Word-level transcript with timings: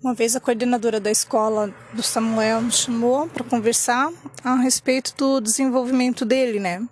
Uma 0.00 0.14
vez 0.14 0.36
a 0.36 0.40
coordenadora 0.40 1.00
da 1.00 1.10
escola 1.10 1.74
do 1.92 2.04
Samuel 2.04 2.62
me 2.62 2.70
chamou 2.70 3.28
para 3.28 3.42
conversar 3.42 4.12
a 4.44 4.54
respeito 4.54 5.12
do 5.16 5.40
desenvolvimento 5.40 6.24
dele, 6.24 6.60
né? 6.60 6.88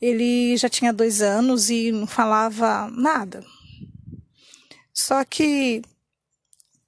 Ele 0.00 0.54
já 0.58 0.68
tinha 0.68 0.92
dois 0.92 1.22
anos 1.22 1.70
e 1.70 1.90
não 1.90 2.06
falava 2.06 2.90
nada. 2.90 3.42
Só 4.92 5.24
que 5.24 5.80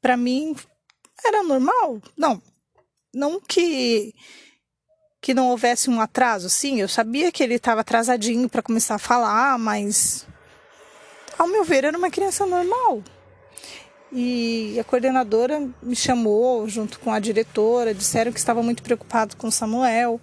para 0.02 0.18
mim 0.18 0.54
era 1.24 1.42
normal. 1.42 2.02
Não, 2.14 2.42
não 3.14 3.40
que 3.40 4.14
que 5.18 5.32
não 5.32 5.50
houvesse 5.50 5.88
um 5.88 6.00
atraso, 6.00 6.50
sim, 6.50 6.80
eu 6.80 6.88
sabia 6.88 7.30
que 7.30 7.44
ele 7.44 7.54
estava 7.54 7.82
atrasadinho 7.82 8.48
para 8.48 8.60
começar 8.60 8.96
a 8.96 8.98
falar, 8.98 9.56
mas 9.56 10.26
ao 11.38 11.46
meu 11.46 11.64
ver 11.64 11.84
era 11.84 11.96
uma 11.96 12.10
criança 12.10 12.44
normal. 12.44 13.04
E 14.14 14.78
a 14.78 14.84
coordenadora 14.84 15.70
me 15.82 15.96
chamou 15.96 16.68
junto 16.68 17.00
com 17.00 17.10
a 17.10 17.18
diretora, 17.18 17.94
disseram 17.94 18.30
que 18.30 18.38
estava 18.38 18.62
muito 18.62 18.82
preocupado 18.82 19.36
com 19.36 19.50
Samuel, 19.50 20.20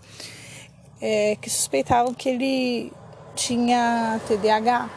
é, 1.02 1.36
que 1.38 1.50
suspeitavam 1.50 2.14
que 2.14 2.30
ele 2.30 2.94
tinha 3.36 4.22
TDAH. 4.28 4.90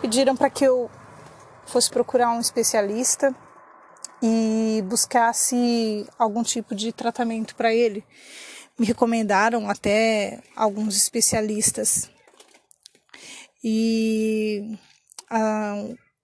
Pediram 0.00 0.36
para 0.36 0.48
que 0.48 0.64
eu 0.64 0.88
fosse 1.66 1.90
procurar 1.90 2.30
um 2.30 2.40
especialista 2.40 3.34
e 4.22 4.84
buscasse 4.86 6.06
algum 6.16 6.44
tipo 6.44 6.76
de 6.76 6.92
tratamento 6.92 7.56
para 7.56 7.74
ele. 7.74 8.04
Me 8.78 8.86
recomendaram 8.86 9.68
até 9.68 10.40
alguns 10.54 10.96
especialistas. 10.96 12.08
E 13.64 14.78
ah, 15.28 15.74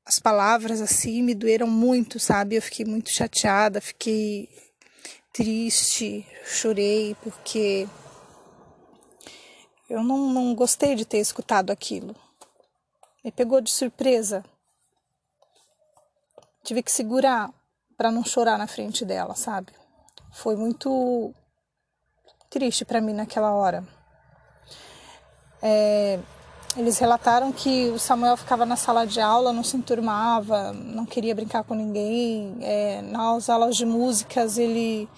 as 0.07 0.21
palavras 0.21 0.81
assim 0.81 1.21
me 1.21 1.35
doeram 1.35 1.67
muito, 1.67 2.21
sabe? 2.21 2.55
Eu 2.55 2.63
fiquei 2.63 2.87
muito 2.87 3.11
chateada, 3.11 3.81
fiquei 3.81 4.49
triste, 5.33 6.25
chorei 6.45 7.17
porque 7.23 7.89
eu 9.91 10.05
não, 10.05 10.33
não 10.33 10.55
gostei 10.55 10.95
de 10.95 11.05
ter 11.05 11.19
escutado 11.19 11.73
aquilo. 11.73 12.15
Me 13.25 13.33
pegou 13.33 13.61
de 13.61 13.73
surpresa. 13.73 14.45
Tive 16.63 16.85
que 16.85 16.93
segurar 16.93 17.53
para 17.97 18.13
não 18.13 18.25
chorar 18.25 18.57
na 18.57 18.69
frente 18.69 19.05
dela, 19.05 19.35
sabe? 19.35 19.73
Foi 20.33 20.55
muito 20.55 21.35
triste 22.49 22.85
para 22.85 23.01
mim 23.01 23.13
naquela 23.13 23.53
hora. 23.53 23.87
É, 25.61 26.21
eles 26.77 26.99
relataram 26.99 27.51
que 27.53 27.89
o 27.89 27.99
Samuel 27.99 28.37
ficava 28.37 28.67
na 28.67 28.77
sala 28.77 29.07
de 29.07 29.19
aula, 29.19 29.53
não 29.53 29.65
se 29.65 29.77
enturmava, 29.79 30.73
não 30.75 31.07
queria 31.07 31.35
brincar 31.35 31.65
com 31.65 31.75
ninguém. 31.75 32.59
É, 32.61 33.01
nas 33.01 33.49
aulas 33.49 33.77
de 33.77 33.87
músicas 33.87 34.59
ele, 34.59 35.09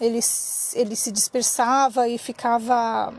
ele, 0.00 0.20
ele 0.74 0.96
se 0.96 1.12
dispersava 1.12 2.08
e 2.08 2.16
ficava 2.16 3.12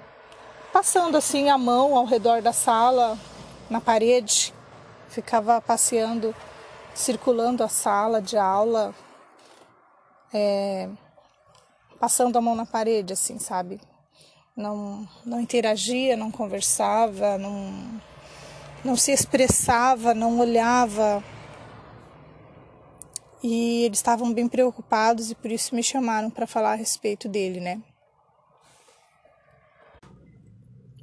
passando 0.74 1.16
assim 1.16 1.50
a 1.50 1.58
mão 1.58 1.96
ao 1.96 2.06
redor 2.06 2.42
da 2.42 2.52
sala, 2.52 3.16
na 3.70 3.80
parede, 3.80 4.52
ficava 5.08 5.62
passeando, 5.62 6.34
circulando 6.96 7.64
a 7.64 7.68
sala 7.68 8.20
de 8.20 8.38
aula, 8.38 8.96
é, 10.34 10.90
passando 12.00 12.38
a 12.38 12.42
mão 12.42 12.56
na 12.56 12.66
parede, 12.66 13.14
assim, 13.14 13.38
sabe? 13.38 13.80
Não, 14.56 15.08
não 15.26 15.40
interagia, 15.40 16.18
não 16.18 16.32
conversava, 16.32 17.38
não, 17.38 18.02
não 18.84 18.96
se 18.96 19.12
expressava, 19.12 20.14
não 20.14 20.40
olhava. 20.40 21.24
E 23.44 23.84
eles 23.86 23.98
estavam 23.98 24.32
bem 24.32 24.48
preocupados 24.48 25.32
e 25.32 25.36
por 25.36 25.52
isso 25.52 25.74
me 25.74 25.82
chamaram 25.82 26.30
para 26.30 26.46
falar 26.46 26.74
a 26.74 26.76
respeito 26.76 27.28
dele, 27.28 27.60
né? 27.60 27.82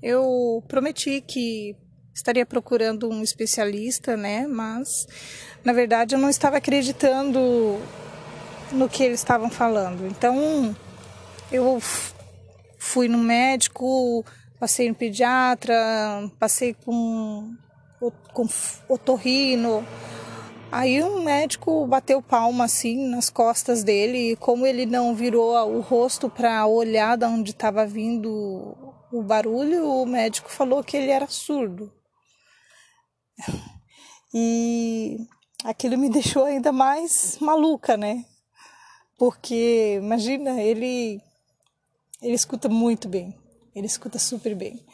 Eu 0.01 0.63
prometi 0.69 1.21
que 1.21 1.77
estaria 2.15 2.47
procurando 2.47 3.09
um 3.09 3.23
especialista, 3.23 4.17
né? 4.17 4.47
Mas 4.47 5.07
na 5.65 5.73
verdade 5.73 6.15
eu 6.15 6.19
não 6.19 6.31
estava 6.31 6.59
acreditando 6.59 7.41
no 8.71 8.89
que 8.89 9.03
eles 9.03 9.19
estavam 9.19 9.51
falando. 9.51 10.07
Então 10.07 10.77
eu 11.51 11.81
fui 12.89 13.07
no 13.07 13.19
médico, 13.19 14.25
passei 14.59 14.89
no 14.89 14.95
pediatra, 14.95 15.75
passei 16.39 16.73
com, 16.73 17.55
com 18.33 18.49
otorrino. 18.89 19.87
Aí 20.73 21.03
um 21.03 21.23
médico 21.23 21.87
bateu 21.87 22.23
palma 22.23 22.65
assim 22.65 23.09
nas 23.09 23.29
costas 23.29 23.85
dele 23.85 24.33
e 24.33 24.37
como 24.37 24.67
ele 24.67 24.87
não 24.87 25.15
virou 25.15 25.55
o 25.71 25.81
rosto 25.81 26.31
para 26.31 26.67
olhar 26.67 27.17
de 27.17 27.27
onde 27.27 27.51
estava 27.51 27.87
vindo 27.87 28.77
o 29.13 29.23
barulho, 29.23 29.87
o 29.87 30.07
médico 30.07 30.51
falou 30.51 30.83
que 30.83 30.97
ele 30.97 31.11
era 31.11 31.27
surdo. 31.27 31.93
E 34.33 35.19
aquilo 35.65 35.97
me 35.99 36.09
deixou 36.11 36.45
ainda 36.45 36.73
mais 36.73 37.39
maluca, 37.41 37.97
né? 37.97 38.25
Porque 39.19 39.99
imagina, 40.01 40.61
ele 40.61 41.21
ele 42.23 42.35
escuta 42.35 42.69
muito 42.69 43.09
bem, 43.09 43.35
ele 43.75 43.87
escuta 43.87 44.19
super 44.19 44.55
bem. 44.55 44.85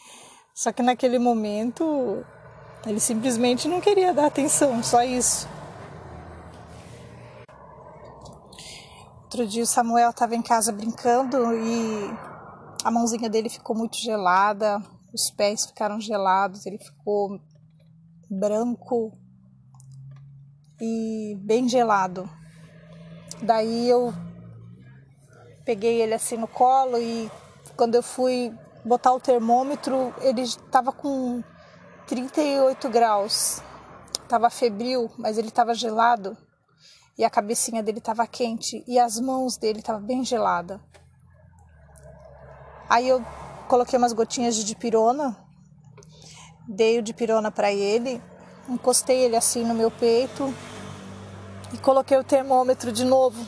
Só 0.55 0.73
que 0.73 0.83
naquele 0.83 1.19
momento 1.19 2.25
ele 2.87 3.01
simplesmente 3.01 3.67
não 3.67 3.81
queria 3.81 4.13
dar 4.13 4.27
atenção, 4.27 4.83
só 4.83 5.03
isso. 5.03 5.49
Outro 9.23 9.47
dia 9.47 9.65
o 9.65 9.67
Samuel 9.67 10.11
estava 10.11 10.37
em 10.37 10.43
casa 10.43 10.71
brincando 10.71 11.53
e 11.57 12.11
a 12.85 12.91
mãozinha 12.91 13.29
dele 13.29 13.49
ficou 13.49 13.75
muito 13.75 13.97
gelada, 13.97 14.81
os 15.13 15.31
pés 15.31 15.67
ficaram 15.67 16.01
gelados, 16.01 16.67
ele 16.67 16.79
ficou 16.79 17.41
branco 18.31 19.13
e 20.81 21.37
bem 21.41 21.69
gelado. 21.69 22.29
Daí 23.43 23.89
eu 23.89 24.13
peguei 25.65 26.03
ele 26.03 26.15
assim 26.15 26.37
no 26.37 26.47
colo 26.47 26.99
e 26.99 27.31
quando 27.77 27.95
eu 27.95 28.03
fui 28.03 28.53
botar 28.85 29.13
o 29.13 29.21
termômetro, 29.21 30.15
ele 30.21 30.43
estava 30.43 30.93
com 30.93 31.43
38 32.07 32.89
graus. 32.89 33.63
Tava 34.29 34.51
febril, 34.51 35.11
mas 35.17 35.39
ele 35.39 35.49
estava 35.49 35.75
gelado. 35.75 36.37
E 37.17 37.25
a 37.25 37.31
cabecinha 37.31 37.83
dele 37.83 37.99
estava 37.99 38.27
quente 38.27 38.85
e 38.87 38.99
as 38.99 39.19
mãos 39.19 39.57
dele 39.57 39.79
estavam 39.79 40.03
bem 40.03 40.25
gelada. 40.25 40.81
Aí 42.89 43.09
eu 43.09 43.25
coloquei 43.69 43.99
umas 43.99 44.13
gotinhas 44.13 44.55
de 44.57 44.65
dipirona, 44.65 45.37
dei 46.69 46.99
o 46.99 47.03
dipirona 47.03 47.51
para 47.51 47.73
ele, 47.73 48.23
encostei 48.69 49.21
ele 49.21 49.37
assim 49.37 49.65
no 49.65 49.75
meu 49.75 49.91
peito 49.91 50.53
e 51.73 51.79
coloquei 51.79 52.19
o 52.19 52.25
termômetro 52.25 52.93
de 52.93 53.05
novo 53.05 53.45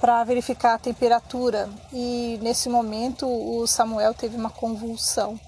para 0.00 0.22
verificar 0.24 0.74
a 0.74 0.78
temperatura 0.78 1.68
e 1.92 2.38
nesse 2.42 2.68
momento 2.68 3.26
o 3.26 3.66
Samuel 3.66 4.14
teve 4.14 4.36
uma 4.36 4.50
convulsão. 4.50 5.38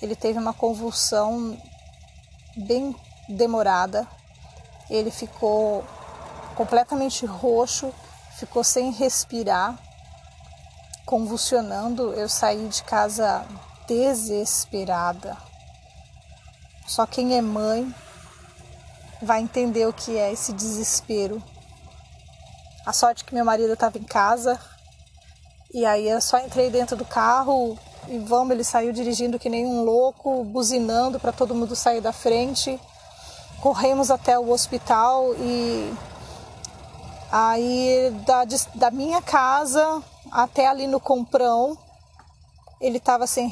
Ele 0.00 0.16
teve 0.16 0.38
uma 0.38 0.52
convulsão 0.52 1.56
bem 2.56 2.94
demorada. 3.28 4.06
Ele 4.88 5.10
ficou 5.10 5.84
completamente 6.54 7.26
roxo, 7.26 7.92
ficou 8.38 8.64
sem 8.64 8.90
respirar, 8.90 9.78
convulsionando. 11.04 12.12
Eu 12.14 12.28
saí 12.28 12.68
de 12.68 12.82
casa 12.84 13.44
desesperada. 13.86 15.36
Só 16.86 17.06
quem 17.06 17.36
é 17.36 17.42
mãe 17.42 17.94
vai 19.20 19.40
entender 19.40 19.86
o 19.86 19.92
que 19.92 20.16
é 20.16 20.32
esse 20.32 20.52
desespero 20.52 21.42
a 22.88 22.92
sorte 22.94 23.22
que 23.22 23.34
meu 23.34 23.44
marido 23.44 23.74
estava 23.74 23.98
em 23.98 24.02
casa. 24.02 24.58
E 25.74 25.84
aí 25.84 26.08
eu 26.08 26.22
só 26.22 26.38
entrei 26.38 26.70
dentro 26.70 26.96
do 26.96 27.04
carro 27.04 27.78
e 28.08 28.18
vamos, 28.18 28.52
ele 28.52 28.64
saiu 28.64 28.94
dirigindo 28.94 29.38
que 29.38 29.50
nem 29.50 29.66
um 29.66 29.84
louco, 29.84 30.42
buzinando 30.42 31.20
para 31.20 31.30
todo 31.30 31.54
mundo 31.54 31.76
sair 31.76 32.00
da 32.00 32.14
frente. 32.14 32.80
Corremos 33.60 34.10
até 34.10 34.38
o 34.38 34.50
hospital 34.50 35.34
e 35.34 35.92
aí 37.30 38.10
da, 38.24 38.44
da 38.74 38.90
minha 38.90 39.20
casa 39.20 40.02
até 40.32 40.66
ali 40.66 40.86
no 40.86 40.98
comprão, 40.98 41.76
ele 42.80 42.96
estava 42.96 43.26
sem 43.26 43.50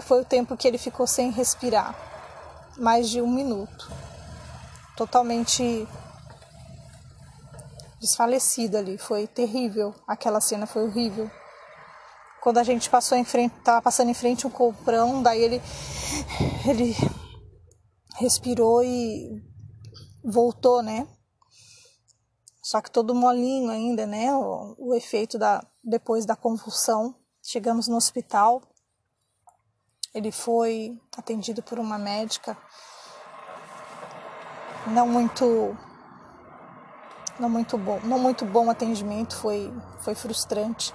foi 0.00 0.22
o 0.22 0.24
tempo 0.24 0.56
que 0.56 0.66
ele 0.66 0.78
ficou 0.78 1.06
sem 1.06 1.30
respirar, 1.30 1.94
mais 2.78 3.10
de 3.10 3.20
um 3.20 3.30
minuto, 3.30 3.92
totalmente 4.96 5.86
desfalecida 8.02 8.80
ali. 8.80 8.98
Foi 8.98 9.26
terrível. 9.26 9.94
Aquela 10.06 10.40
cena 10.40 10.66
foi 10.66 10.84
horrível. 10.84 11.30
Quando 12.42 12.58
a 12.58 12.64
gente 12.64 12.90
passou 12.90 13.16
em 13.16 13.24
frente, 13.24 13.54
tava 13.62 13.80
passando 13.80 14.10
em 14.10 14.14
frente 14.14 14.46
um 14.46 14.50
comprão, 14.50 15.22
daí 15.22 15.40
ele 15.40 15.62
ele 16.68 16.96
respirou 18.18 18.82
e 18.82 19.40
voltou, 20.24 20.82
né? 20.82 21.06
só 22.62 22.80
que 22.80 22.90
todo 22.90 23.14
molinho 23.14 23.70
ainda, 23.70 24.06
né? 24.06 24.34
O, 24.34 24.74
o 24.78 24.94
efeito 24.94 25.38
da 25.38 25.64
depois 25.82 26.24
da 26.24 26.36
convulsão. 26.36 27.14
Chegamos 27.42 27.88
no 27.88 27.96
hospital. 27.96 28.62
Ele 30.14 30.30
foi 30.30 31.00
atendido 31.16 31.62
por 31.62 31.78
uma 31.78 31.98
médica 31.98 32.56
não 34.86 35.06
muito 35.06 35.76
não 37.42 37.50
muito 37.50 37.76
bom, 37.76 37.98
não 38.04 38.20
muito 38.20 38.44
bom 38.44 38.70
atendimento, 38.70 39.36
foi 39.36 39.72
foi 40.00 40.14
frustrante. 40.14 40.94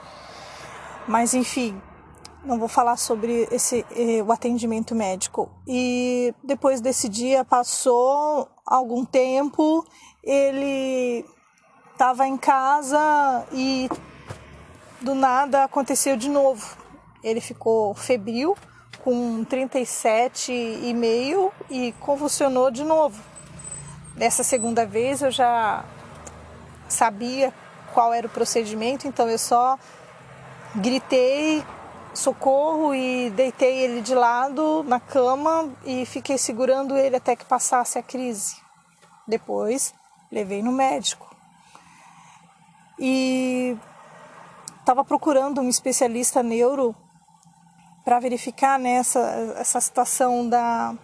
Mas 1.05 1.33
enfim, 1.33 1.81
não 2.43 2.57
vou 2.57 2.69
falar 2.69 2.95
sobre 2.95 3.49
esse 3.51 3.85
eh, 3.91 4.23
o 4.23 4.31
atendimento 4.31 4.95
médico. 4.95 5.51
E 5.67 6.33
depois 6.41 6.79
desse 6.79 7.09
dia 7.09 7.43
passou 7.43 8.47
algum 8.65 9.03
tempo, 9.03 9.85
ele 10.23 11.25
estava 11.91 12.25
em 12.25 12.37
casa 12.37 13.45
e 13.51 13.89
do 15.01 15.13
nada 15.13 15.65
aconteceu 15.65 16.15
de 16.15 16.29
novo. 16.29 16.77
Ele 17.21 17.41
ficou 17.41 17.93
febril 17.93 18.55
com 19.03 19.43
37,5 19.43 21.51
e 21.69 21.91
convulsionou 21.99 22.71
de 22.71 22.85
novo. 22.85 23.21
Dessa 24.15 24.43
segunda 24.43 24.85
vez 24.85 25.21
eu 25.21 25.29
já 25.29 25.83
sabia 26.87 27.53
qual 27.93 28.13
era 28.13 28.27
o 28.27 28.29
procedimento, 28.29 29.07
então 29.07 29.27
eu 29.27 29.37
só 29.37 29.77
gritei 30.75 31.63
socorro 32.13 32.93
e 32.93 33.29
deitei 33.31 33.77
ele 33.79 34.01
de 34.01 34.15
lado 34.15 34.83
na 34.83 34.99
cama 34.99 35.69
e 35.85 36.05
fiquei 36.05 36.37
segurando 36.37 36.97
ele 36.97 37.15
até 37.15 37.35
que 37.35 37.45
passasse 37.45 37.97
a 37.97 38.03
crise. 38.03 38.57
Depois 39.27 39.93
levei 40.31 40.61
no 40.61 40.71
médico 40.71 41.27
e 42.99 43.77
estava 44.79 45.03
procurando 45.03 45.61
um 45.61 45.69
especialista 45.69 46.41
neuro 46.41 46.95
para 48.03 48.19
verificar 48.19 48.79
nessa 48.79 49.19
né, 49.19 49.55
essa 49.59 49.81
situação 49.81 50.47
da, 50.47 50.95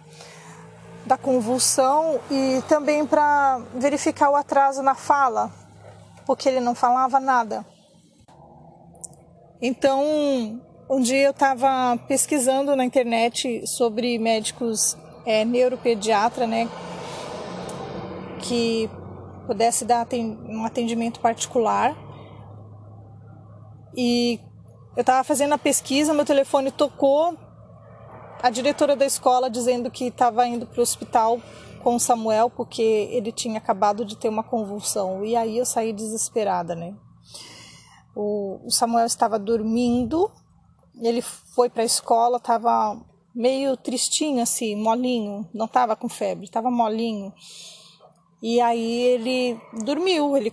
da 1.04 1.18
convulsão 1.18 2.18
e 2.30 2.62
também 2.66 3.06
para 3.06 3.60
verificar 3.74 4.30
o 4.30 4.36
atraso 4.36 4.82
na 4.82 4.94
fala, 4.94 5.52
porque 6.26 6.48
ele 6.48 6.60
não 6.60 6.74
falava 6.74 7.20
nada. 7.20 7.64
Então, 9.60 10.60
um 10.88 11.00
dia 11.00 11.22
eu 11.22 11.30
estava 11.30 11.96
pesquisando 12.06 12.76
na 12.76 12.84
internet 12.84 13.66
sobre 13.66 14.18
médicos 14.18 14.96
é, 15.24 15.44
neuropediatra, 15.44 16.46
né, 16.46 16.68
que 18.40 18.90
pudesse 19.46 19.84
dar 19.84 20.06
um 20.48 20.64
atendimento 20.64 21.20
particular. 21.20 21.96
E 23.96 24.40
eu 24.96 25.00
estava 25.00 25.24
fazendo 25.24 25.54
a 25.54 25.58
pesquisa, 25.58 26.12
meu 26.12 26.24
telefone 26.24 26.70
tocou, 26.70 27.38
a 28.42 28.50
diretora 28.50 28.94
da 28.94 29.06
escola 29.06 29.48
dizendo 29.48 29.90
que 29.90 30.06
estava 30.06 30.46
indo 30.46 30.66
para 30.66 30.80
o 30.80 30.82
hospital 30.82 31.40
com 31.84 31.96
o 31.96 32.00
Samuel 32.00 32.48
porque 32.48 32.82
ele 32.82 33.30
tinha 33.30 33.58
acabado 33.58 34.06
de 34.06 34.16
ter 34.16 34.30
uma 34.30 34.42
convulsão. 34.42 35.22
E 35.22 35.36
aí 35.36 35.58
eu 35.58 35.66
saí 35.66 35.92
desesperada, 35.92 36.74
né? 36.74 36.96
O, 38.16 38.58
Samuel 38.70 39.04
estava 39.04 39.38
dormindo, 39.38 40.30
ele 41.02 41.20
foi 41.20 41.68
para 41.68 41.82
a 41.82 41.86
escola, 41.86 42.38
estava 42.38 42.98
meio 43.34 43.76
tristinho 43.76 44.42
assim, 44.42 44.74
molinho, 44.74 45.46
não 45.52 45.66
estava 45.66 45.94
com 45.94 46.08
febre, 46.08 46.46
estava 46.46 46.70
molinho. 46.70 47.34
E 48.40 48.60
aí 48.60 49.02
ele 49.02 49.60
dormiu, 49.84 50.36
ele, 50.36 50.52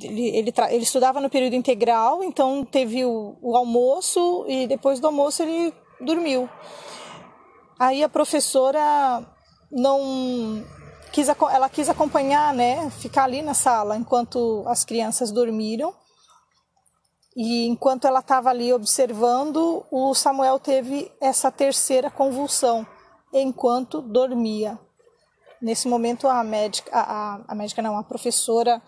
ele, 0.00 0.28
ele, 0.28 0.54
ele, 0.70 0.82
estudava 0.82 1.20
no 1.20 1.30
período 1.30 1.54
integral, 1.54 2.24
então 2.24 2.64
teve 2.64 3.04
o, 3.04 3.36
o 3.40 3.56
almoço 3.56 4.44
e 4.48 4.66
depois 4.66 4.98
do 4.98 5.06
almoço 5.06 5.42
ele 5.42 5.72
dormiu. 6.00 6.48
Aí 7.78 8.02
a 8.02 8.08
professora 8.08 9.24
não 9.70 10.64
quis, 11.12 11.28
ela 11.28 11.68
quis 11.68 11.88
acompanhar, 11.88 12.52
né, 12.54 12.90
ficar 12.90 13.24
ali 13.24 13.42
na 13.42 13.54
sala 13.54 13.96
enquanto 13.96 14.64
as 14.66 14.84
crianças 14.84 15.30
dormiram. 15.30 15.94
E 17.36 17.66
enquanto 17.66 18.06
ela 18.06 18.18
estava 18.18 18.50
ali 18.50 18.72
observando, 18.72 19.86
o 19.92 20.12
Samuel 20.12 20.58
teve 20.58 21.10
essa 21.20 21.52
terceira 21.52 22.10
convulsão 22.10 22.86
enquanto 23.32 24.02
dormia. 24.02 24.78
Nesse 25.62 25.86
momento 25.86 26.26
a 26.26 26.42
médica, 26.42 26.90
a, 26.92 27.40
a 27.46 27.54
médica 27.54 27.82
não, 27.82 27.96
a 27.96 28.02
professora 28.02 28.82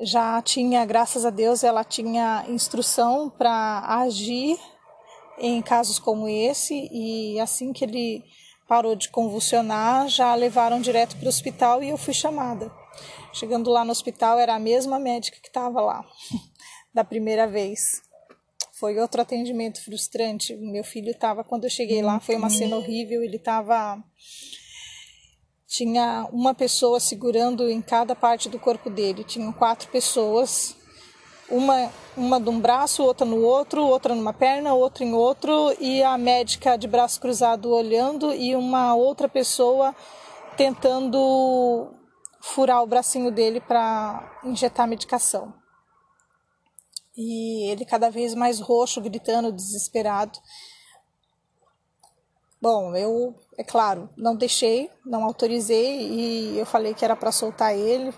já 0.00 0.40
tinha, 0.42 0.84
graças 0.84 1.24
a 1.24 1.30
Deus, 1.30 1.62
ela 1.62 1.84
tinha 1.84 2.44
instrução 2.48 3.30
para 3.30 3.84
agir 3.86 4.58
em 5.38 5.62
casos 5.62 5.98
como 5.98 6.28
esse 6.28 6.88
e 6.92 7.38
assim 7.40 7.72
que 7.72 7.84
ele 7.84 8.24
parou 8.66 8.94
de 8.94 9.08
convulsionar, 9.08 10.08
já 10.08 10.34
levaram 10.34 10.80
direto 10.80 11.16
para 11.16 11.26
o 11.26 11.28
hospital 11.28 11.82
e 11.82 11.90
eu 11.90 11.96
fui 11.96 12.14
chamada. 12.14 12.72
Chegando 13.32 13.70
lá 13.70 13.84
no 13.84 13.90
hospital, 13.90 14.38
era 14.38 14.54
a 14.54 14.58
mesma 14.58 14.98
médica 14.98 15.38
que 15.40 15.48
estava 15.48 15.80
lá 15.80 16.04
da 16.94 17.04
primeira 17.04 17.46
vez. 17.46 18.02
Foi 18.78 18.98
outro 18.98 19.20
atendimento 19.20 19.82
frustrante. 19.84 20.56
Meu 20.56 20.84
filho 20.84 21.10
estava, 21.10 21.44
quando 21.44 21.64
eu 21.64 21.70
cheguei 21.70 22.02
lá, 22.02 22.20
foi 22.20 22.36
uma 22.36 22.50
cena 22.50 22.76
horrível. 22.76 23.22
Ele 23.22 23.36
estava 23.36 24.02
tinha 25.66 26.28
uma 26.32 26.54
pessoa 26.54 27.00
segurando 27.00 27.68
em 27.68 27.82
cada 27.82 28.14
parte 28.14 28.48
do 28.48 28.60
corpo 28.60 28.88
dele. 28.88 29.24
Tinham 29.24 29.52
quatro 29.52 29.88
pessoas, 29.90 30.76
uma, 31.48 31.90
uma 32.16 32.40
de 32.40 32.48
um 32.48 32.60
braço, 32.60 33.02
outra 33.02 33.26
no 33.26 33.42
outro, 33.42 33.82
outra 33.82 34.14
numa 34.14 34.32
perna, 34.32 34.74
outra 34.74 35.04
em 35.04 35.14
outro, 35.14 35.74
e 35.80 36.02
a 36.02 36.16
médica 36.16 36.76
de 36.76 36.86
braço 36.86 37.20
cruzado 37.20 37.70
olhando 37.70 38.32
e 38.32 38.54
uma 38.56 38.94
outra 38.94 39.28
pessoa 39.28 39.94
tentando 40.56 41.92
furar 42.40 42.82
o 42.82 42.86
bracinho 42.86 43.30
dele 43.30 43.60
para 43.60 44.40
injetar 44.44 44.86
medicação. 44.86 45.52
E 47.16 47.70
ele 47.70 47.84
cada 47.84 48.10
vez 48.10 48.34
mais 48.34 48.60
roxo, 48.60 49.00
gritando, 49.00 49.52
desesperado. 49.52 50.38
Bom, 52.60 52.96
eu, 52.96 53.34
é 53.56 53.62
claro, 53.62 54.08
não 54.16 54.34
deixei, 54.34 54.90
não 55.04 55.22
autorizei 55.22 56.08
e 56.08 56.58
eu 56.58 56.66
falei 56.66 56.94
que 56.94 57.04
era 57.04 57.14
para 57.14 57.30
soltar 57.30 57.76
ele. 57.76 58.12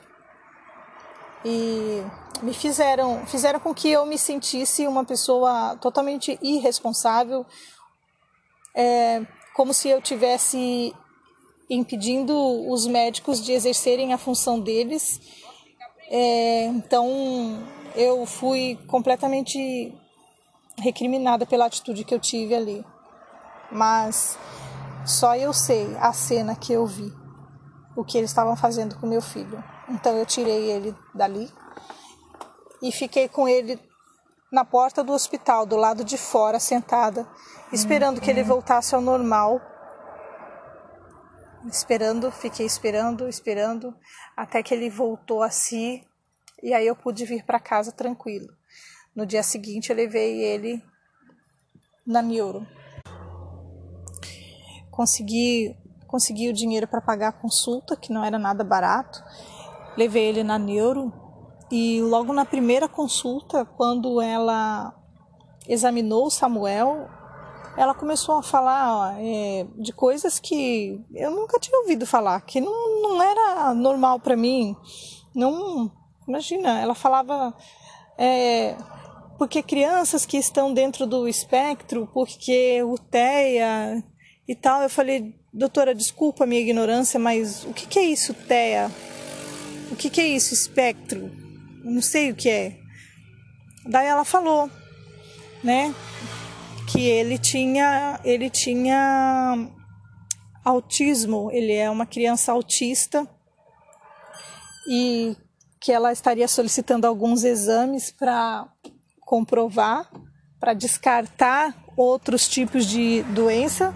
E 1.48 2.02
me 2.42 2.52
fizeram, 2.52 3.24
fizeram 3.26 3.60
com 3.60 3.72
que 3.72 3.88
eu 3.88 4.04
me 4.04 4.18
sentisse 4.18 4.84
uma 4.86 5.04
pessoa 5.04 5.76
totalmente 5.80 6.36
irresponsável, 6.42 7.46
é, 8.74 9.24
como 9.54 9.72
se 9.72 9.88
eu 9.88 10.02
tivesse 10.02 10.92
impedindo 11.70 12.34
os 12.68 12.86
médicos 12.86 13.40
de 13.40 13.52
exercerem 13.52 14.12
a 14.12 14.18
função 14.18 14.58
deles. 14.58 15.20
É, 16.10 16.64
então 16.66 17.08
eu 17.94 18.26
fui 18.26 18.76
completamente 18.88 19.94
recriminada 20.78 21.46
pela 21.46 21.66
atitude 21.66 22.04
que 22.04 22.14
eu 22.14 22.18
tive 22.18 22.54
ali 22.54 22.84
mas 23.70 24.38
só 25.04 25.36
eu 25.36 25.52
sei 25.52 25.96
a 25.98 26.12
cena 26.12 26.54
que 26.54 26.72
eu 26.72 26.86
vi, 26.86 27.12
o 27.96 28.04
que 28.04 28.18
eles 28.18 28.30
estavam 28.30 28.56
fazendo 28.56 28.96
com 28.98 29.06
meu 29.06 29.22
filho. 29.22 29.62
Então 29.88 30.16
eu 30.16 30.26
tirei 30.26 30.70
ele 30.70 30.96
dali 31.14 31.50
e 32.82 32.90
fiquei 32.90 33.28
com 33.28 33.48
ele 33.48 33.78
na 34.50 34.64
porta 34.64 35.02
do 35.02 35.12
hospital, 35.12 35.66
do 35.66 35.76
lado 35.76 36.04
de 36.04 36.16
fora, 36.16 36.58
sentada, 36.58 37.28
esperando 37.72 38.20
que 38.20 38.30
ele 38.30 38.42
voltasse 38.42 38.94
ao 38.94 39.00
normal. 39.00 39.60
Esperando, 41.66 42.30
fiquei 42.30 42.64
esperando, 42.64 43.28
esperando, 43.28 43.94
até 44.36 44.62
que 44.62 44.72
ele 44.72 44.88
voltou 44.88 45.42
a 45.42 45.50
si 45.50 46.06
e 46.62 46.72
aí 46.72 46.86
eu 46.86 46.94
pude 46.94 47.24
vir 47.24 47.44
para 47.44 47.58
casa 47.58 47.90
tranquilo. 47.92 48.48
No 49.14 49.26
dia 49.26 49.42
seguinte 49.42 49.90
eu 49.90 49.96
levei 49.96 50.42
ele 50.42 50.82
na 52.06 52.22
neuro 52.22 52.66
consegui, 54.96 55.76
consegui 56.06 56.48
o 56.48 56.54
dinheiro 56.54 56.88
para 56.88 57.02
pagar 57.02 57.28
a 57.28 57.32
consulta, 57.32 57.94
que 57.94 58.10
não 58.10 58.24
era 58.24 58.38
nada 58.38 58.64
barato. 58.64 59.22
Levei 59.96 60.24
ele 60.24 60.42
na 60.42 60.58
neuro 60.58 61.12
e 61.70 62.00
logo 62.00 62.32
na 62.32 62.44
primeira 62.44 62.88
consulta, 62.88 63.64
quando 63.64 64.20
ela 64.20 64.94
examinou 65.68 66.26
o 66.26 66.30
Samuel, 66.30 67.08
ela 67.76 67.94
começou 67.94 68.38
a 68.38 68.42
falar 68.42 69.16
é, 69.18 69.66
de 69.76 69.92
coisas 69.92 70.38
que 70.38 71.00
eu 71.14 71.30
nunca 71.30 71.58
tinha 71.58 71.78
ouvido 71.80 72.06
falar, 72.06 72.40
que 72.42 72.60
não, 72.60 73.02
não 73.02 73.22
era 73.22 73.74
normal 73.74 74.20
para 74.20 74.36
mim. 74.36 74.76
Não, 75.34 75.90
imagina, 76.26 76.80
ela 76.80 76.94
falava 76.94 77.54
é, 78.16 78.76
porque 79.38 79.62
crianças 79.62 80.24
que 80.24 80.36
estão 80.36 80.72
dentro 80.72 81.06
do 81.06 81.26
espectro, 81.28 82.08
porque 82.12 82.82
o 82.82 82.96
TEA, 82.96 84.02
e 84.48 84.54
tal. 84.54 84.82
Eu 84.82 84.90
falei, 84.90 85.34
doutora, 85.52 85.94
desculpa 85.94 86.44
a 86.44 86.46
minha 86.46 86.60
ignorância, 86.60 87.18
mas 87.18 87.64
o 87.64 87.72
que, 87.72 87.86
que 87.86 87.98
é 87.98 88.04
isso, 88.04 88.32
TEA? 88.32 88.90
O 89.90 89.96
que, 89.96 90.10
que 90.10 90.20
é 90.20 90.26
isso, 90.26 90.52
espectro? 90.52 91.30
não 91.90 92.02
sei 92.02 92.30
o 92.30 92.34
que 92.34 92.48
é. 92.48 92.76
Daí 93.84 94.06
ela 94.06 94.24
falou, 94.24 94.68
né, 95.62 95.94
que 96.90 97.00
ele 97.00 97.38
tinha, 97.38 98.20
ele 98.24 98.50
tinha 98.50 99.68
autismo, 100.64 101.50
ele 101.52 101.72
é 101.72 101.88
uma 101.88 102.04
criança 102.04 102.50
autista 102.50 103.28
e 104.88 105.36
que 105.80 105.92
ela 105.92 106.12
estaria 106.12 106.48
solicitando 106.48 107.06
alguns 107.06 107.44
exames 107.44 108.10
para 108.10 108.68
comprovar, 109.20 110.10
para 110.58 110.74
descartar 110.74 111.76
outros 111.96 112.48
tipos 112.48 112.86
de 112.86 113.22
doença, 113.34 113.94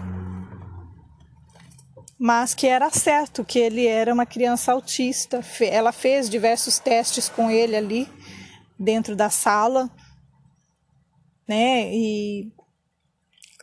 mas 2.23 2.53
que 2.53 2.67
era 2.67 2.87
certo 2.91 3.43
que 3.43 3.57
ele 3.57 3.87
era 3.87 4.13
uma 4.13 4.27
criança 4.27 4.71
autista. 4.71 5.41
Ela 5.59 5.91
fez 5.91 6.29
diversos 6.29 6.77
testes 6.77 7.27
com 7.27 7.49
ele 7.49 7.75
ali 7.75 8.07
dentro 8.77 9.15
da 9.15 9.31
sala, 9.31 9.89
né? 11.47 11.91
E 11.91 12.53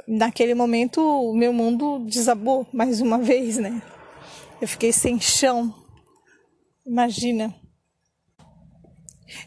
naquele 0.08 0.56
momento 0.56 1.00
o 1.00 1.36
meu 1.36 1.52
mundo 1.52 2.00
desabou 2.00 2.66
mais 2.72 3.00
uma 3.00 3.18
vez, 3.18 3.58
né? 3.58 3.80
Eu 4.60 4.66
fiquei 4.66 4.92
sem 4.92 5.20
chão. 5.20 5.72
Imagina. 6.84 7.54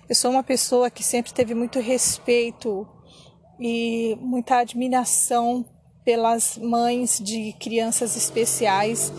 Eu 0.07 0.15
sou 0.15 0.31
uma 0.31 0.41
pessoa 0.41 0.89
que 0.89 1.03
sempre 1.03 1.33
teve 1.33 1.53
muito 1.53 1.81
respeito 1.81 2.87
e 3.59 4.17
muita 4.21 4.59
admiração 4.59 5.65
pelas 6.03 6.57
mães 6.57 7.19
de 7.19 7.53
crianças 7.59 8.15
especiais. 8.15 9.11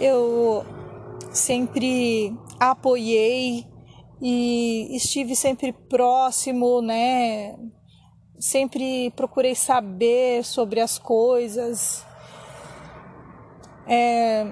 Eu 0.00 0.64
sempre 1.30 2.36
apoiei 2.58 3.66
e 4.20 4.96
estive 4.96 5.36
sempre 5.36 5.72
próximo, 5.72 6.80
né? 6.80 7.56
Sempre 8.38 9.10
procurei 9.10 9.54
saber 9.54 10.44
sobre 10.44 10.80
as 10.80 10.98
coisas. 10.98 12.04
É, 13.86 14.50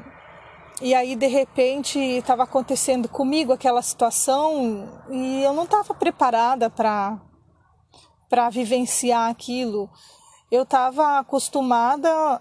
e 0.80 0.94
aí, 0.94 1.14
de 1.14 1.26
repente, 1.26 1.98
estava 1.98 2.42
acontecendo 2.42 3.08
comigo 3.08 3.52
aquela 3.52 3.82
situação 3.82 5.00
e 5.10 5.42
eu 5.42 5.52
não 5.52 5.64
estava 5.64 5.94
preparada 5.94 6.68
para 6.68 7.20
para 8.28 8.48
vivenciar 8.48 9.30
aquilo. 9.30 9.90
Eu 10.52 10.64
estava 10.64 11.18
acostumada 11.18 12.38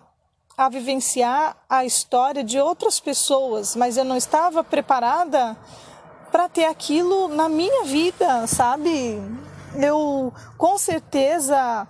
a 0.58 0.68
vivenciar 0.68 1.56
a 1.70 1.86
história 1.86 2.44
de 2.44 2.60
outras 2.60 3.00
pessoas, 3.00 3.74
mas 3.74 3.96
eu 3.96 4.04
não 4.04 4.18
estava 4.18 4.66
preparada 4.66 5.56
para 6.30 6.50
ter 6.50 6.66
aquilo 6.66 7.30
na 7.30 7.48
minha 7.48 7.86
vida, 7.86 8.46
sabe? 8.48 9.18
Eu 9.82 10.34
com 10.58 10.78
certeza 10.78 11.88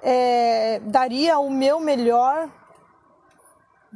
é, 0.00 0.78
daria 0.84 1.40
o 1.40 1.50
meu 1.50 1.80
melhor 1.80 2.48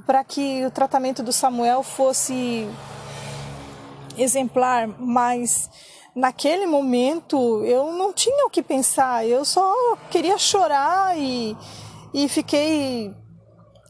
para 0.05 0.25
que 0.25 0.67
o 0.67 0.71
tratamento 0.73 1.23
do 1.23 1.33
Samuel 1.33 1.85
fosse 1.85 2.69
exemplar, 4.19 4.89
mas 4.99 5.71
naquele 6.15 6.67
momento 6.67 7.65
eu 7.65 7.93
não 7.93 8.13
tinha 8.13 8.47
o 8.47 8.51
que 8.51 8.63
pensar, 8.63 9.27
eu 9.27 9.45
só 9.45 9.97
queria 10.11 10.37
chorar 10.39 11.19
e, 11.19 11.57
e 12.13 12.29
fiquei 12.29 13.15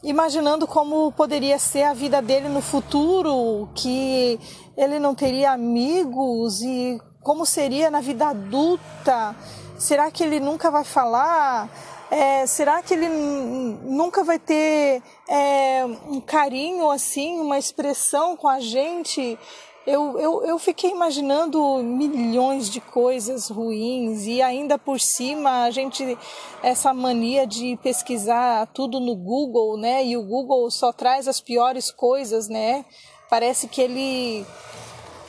imaginando 0.03 0.67
como 0.67 1.11
poderia 1.13 1.57
ser 1.57 1.83
a 1.83 1.93
vida 1.93 2.21
dele 2.21 2.49
no 2.49 2.61
futuro, 2.61 3.69
que 3.73 4.39
ele 4.75 4.99
não 4.99 5.15
teria 5.15 5.51
amigos 5.51 6.61
e 6.61 6.99
como 7.21 7.45
seria 7.45 7.89
na 7.89 8.01
vida 8.01 8.27
adulta. 8.27 9.35
Será 9.77 10.11
que 10.11 10.23
ele 10.23 10.39
nunca 10.39 10.69
vai 10.69 10.83
falar? 10.83 11.69
É, 12.11 12.45
será 12.45 12.81
que 12.81 12.93
ele 12.93 13.09
nunca 13.09 14.23
vai 14.23 14.37
ter 14.37 15.01
é, 15.27 15.83
um 16.07 16.21
carinho 16.21 16.91
assim, 16.91 17.39
uma 17.39 17.57
expressão 17.57 18.35
com 18.35 18.47
a 18.47 18.59
gente? 18.59 19.39
Eu, 19.85 20.17
eu, 20.17 20.45
eu 20.45 20.57
fiquei 20.57 20.91
imaginando 20.91 21.77
milhões 21.83 22.69
de 22.69 22.79
coisas 22.79 23.49
ruins 23.49 24.25
e 24.25 24.41
ainda 24.41 24.77
por 24.77 24.97
cima 24.99 25.63
a 25.63 25.71
gente 25.71 26.17
essa 26.61 26.93
mania 26.93 27.45
de 27.45 27.77
pesquisar 27.83 28.65
tudo 28.67 29.01
no 29.01 29.13
Google, 29.13 29.77
né? 29.77 30.05
E 30.05 30.15
o 30.15 30.23
Google 30.23 30.71
só 30.71 30.93
traz 30.93 31.27
as 31.27 31.41
piores 31.41 31.91
coisas, 31.91 32.47
né? 32.47 32.85
Parece 33.29 33.67
que 33.67 33.81
ele 33.81 34.45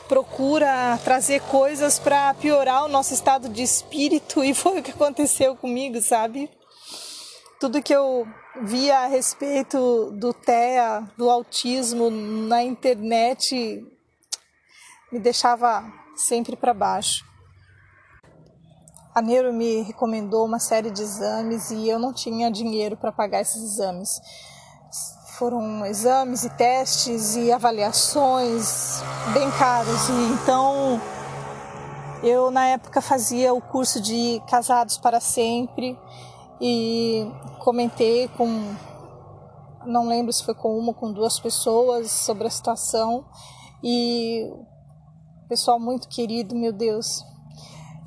procura 0.07 0.97
trazer 1.03 1.41
coisas 1.41 1.99
para 1.99 2.33
piorar 2.35 2.85
o 2.85 2.87
nosso 2.87 3.13
estado 3.13 3.49
de 3.49 3.61
espírito 3.61 4.41
e 4.45 4.53
foi 4.53 4.79
o 4.79 4.83
que 4.83 4.91
aconteceu 4.91 5.55
comigo, 5.55 5.99
sabe? 6.01 6.49
tudo 7.59 7.81
que 7.81 7.95
eu 7.95 8.27
via 8.61 8.99
a 8.99 9.07
respeito 9.07 10.11
do 10.11 10.33
TEA, 10.33 11.09
do 11.17 11.29
autismo 11.29 12.09
na 12.09 12.63
internet, 12.63 13.83
me 15.15 15.19
deixava 15.21 15.81
sempre 16.13 16.57
para 16.57 16.73
baixo. 16.73 17.23
A 19.13 19.21
Neuro 19.21 19.53
me 19.53 19.81
recomendou 19.81 20.45
uma 20.45 20.59
série 20.59 20.91
de 20.91 21.01
exames 21.01 21.71
e 21.71 21.87
eu 21.87 21.97
não 21.97 22.11
tinha 22.11 22.51
dinheiro 22.51 22.97
para 22.97 23.13
pagar 23.13 23.39
esses 23.39 23.63
exames. 23.63 24.19
Foram 25.37 25.85
exames 25.85 26.43
e 26.43 26.49
testes 26.49 27.37
e 27.37 27.49
avaliações 27.49 29.01
bem 29.33 29.49
caros. 29.51 30.09
E 30.09 30.33
então 30.33 30.99
eu 32.21 32.51
na 32.51 32.65
época 32.65 32.99
fazia 33.01 33.53
o 33.53 33.61
curso 33.61 34.01
de 34.01 34.41
Casados 34.49 34.97
para 34.97 35.21
Sempre 35.21 35.97
e 36.59 37.25
comentei 37.59 38.27
com 38.27 38.75
não 39.85 40.09
lembro 40.09 40.33
se 40.33 40.43
foi 40.43 40.55
com 40.55 40.77
uma 40.77 40.89
ou 40.89 40.93
com 40.93 41.13
duas 41.13 41.39
pessoas 41.39 42.11
sobre 42.11 42.47
a 42.47 42.49
situação 42.49 43.23
e 43.81 44.51
pessoal 45.47 45.79
muito 45.79 46.07
querido, 46.07 46.55
meu 46.55 46.73
Deus, 46.73 47.23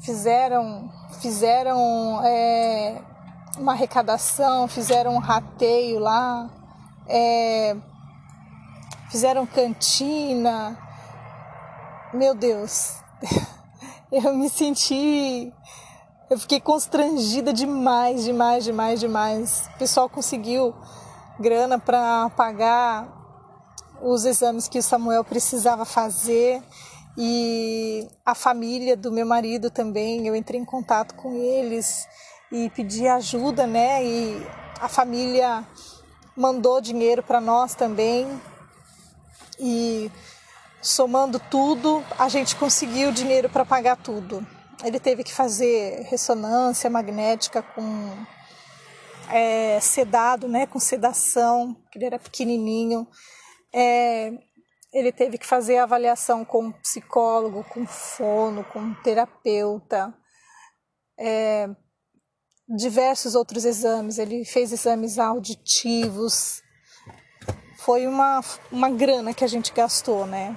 fizeram 0.01 0.91
fizeram 1.21 2.21
é, 2.25 3.01
uma 3.57 3.73
arrecadação, 3.73 4.67
fizeram 4.69 5.15
um 5.15 5.19
rateio 5.19 5.99
lá, 5.99 6.51
é, 7.07 7.77
fizeram 9.11 9.47
cantina, 9.47 10.77
meu 12.13 12.35
Deus, 12.35 12.97
eu 14.11 14.35
me 14.35 14.49
senti 14.49 15.53
eu 16.31 16.39
fiquei 16.39 16.61
constrangida 16.61 17.55
demais, 17.55 18.25
demais, 18.25 18.63
demais, 18.63 19.01
demais. 19.01 19.71
O 19.75 19.79
pessoal 19.79 20.11
conseguiu 20.11 20.75
grana 21.41 21.79
para 21.79 22.29
pagar 22.37 23.09
os 24.03 24.27
exames 24.27 24.69
que 24.69 24.79
o 24.79 24.83
Samuel 24.83 25.25
precisava 25.25 25.87
fazer 25.87 26.63
e 27.19 28.09
a 28.25 28.35
família 28.35 28.97
do 28.97 29.13
meu 29.13 29.27
marido 29.27 29.71
também. 29.71 30.27
Eu 30.27 30.37
entrei 30.37 30.61
em 30.61 30.65
contato 30.65 31.15
com 31.15 31.35
eles 31.35 32.07
e 32.53 32.71
pedi 32.71 33.07
ajuda, 33.09 33.67
né? 33.67 34.05
E 34.05 34.47
a 34.81 34.89
família 34.89 35.67
mandou 36.37 36.81
dinheiro 36.81 37.23
para 37.23 37.41
nós 37.41 37.75
também. 37.75 38.41
E 39.59 40.11
somando 40.81 41.39
tudo, 41.51 42.05
a 42.19 42.29
gente 42.29 42.55
conseguiu 42.57 43.11
dinheiro 43.11 43.51
para 43.51 43.65
pagar 43.65 43.97
tudo 43.97 44.47
ele 44.85 45.01
teve 45.01 45.25
que 45.25 45.33
fazer 45.33 46.03
ressonância 46.09 46.89
magnética 46.89 47.63
com 47.63 48.11
é, 49.31 49.79
sedado, 49.81 50.49
né, 50.49 50.67
com 50.67 50.79
sedação, 50.79 51.77
que 51.91 51.99
ele 51.99 52.07
era 52.07 52.19
pequenininho. 52.19 53.07
É, 53.73 54.33
ele 54.93 55.13
teve 55.13 55.39
que 55.39 55.47
fazer 55.47 55.79
avaliação 55.79 56.45
com 56.45 56.73
psicólogo, 56.73 57.65
com 57.65 57.87
fono, 57.87 58.65
com 58.65 58.95
terapeuta, 59.03 60.15
é, 61.19 61.69
diversos 62.69 63.35
outros 63.35 63.65
exames. 63.65 64.19
Ele 64.19 64.45
fez 64.45 64.73
exames 64.73 65.19
auditivos. 65.19 66.63
Foi 67.79 68.07
uma, 68.07 68.43
uma 68.73 68.91
grana 68.91 69.35
que 69.35 69.45
a 69.45 69.49
gente 69.49 69.73
gastou, 69.73 70.27
né? 70.27 70.57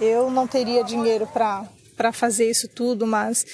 Eu 0.00 0.30
não 0.30 0.46
teria 0.46 0.84
dinheiro 0.84 1.26
para 1.26 1.66
para 1.96 2.12
fazer 2.12 2.48
isso 2.50 2.68
tudo, 2.68 3.06
mas 3.06 3.44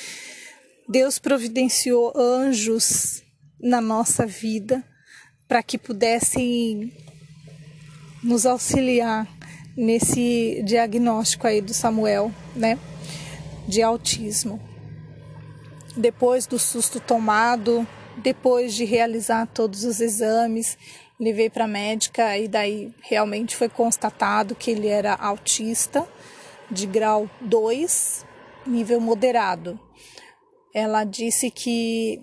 Deus 0.89 1.19
providenciou 1.19 2.13
anjos 2.17 3.23
na 3.61 3.81
nossa 3.81 4.27
vida 4.27 4.85
para 5.47 5.63
que 5.63 5.79
pudessem 5.79 6.93
nos 8.23 8.45
auxiliar 8.45 9.29
nesse 9.77 10.63
diagnóstico 10.65 11.47
aí 11.47 11.61
do 11.61 11.73
Samuel, 11.73 12.31
né, 12.55 12.79
de 13.67 13.83
autismo. 13.83 14.61
Depois 15.97 16.47
do 16.47 16.59
susto 16.59 17.01
tomado, 17.01 17.87
depois 18.17 18.75
de 18.75 18.85
realizar 18.85 19.47
todos 19.47 19.85
os 19.85 20.01
exames, 20.01 20.77
levei 21.19 21.49
para 21.49 21.65
a 21.65 21.69
médica 21.69 22.37
e 22.39 22.49
daí 22.49 22.93
realmente 23.03 23.57
foi 23.57 23.69
constatado 23.69 24.55
que 24.55 24.71
ele 24.71 24.89
era 24.89 25.15
autista 25.15 26.07
de 26.71 26.87
grau 26.87 27.29
2 27.41 28.27
nível 28.67 29.01
moderado. 29.01 29.79
Ela 30.75 31.05
disse 31.05 31.51
que 31.51 32.23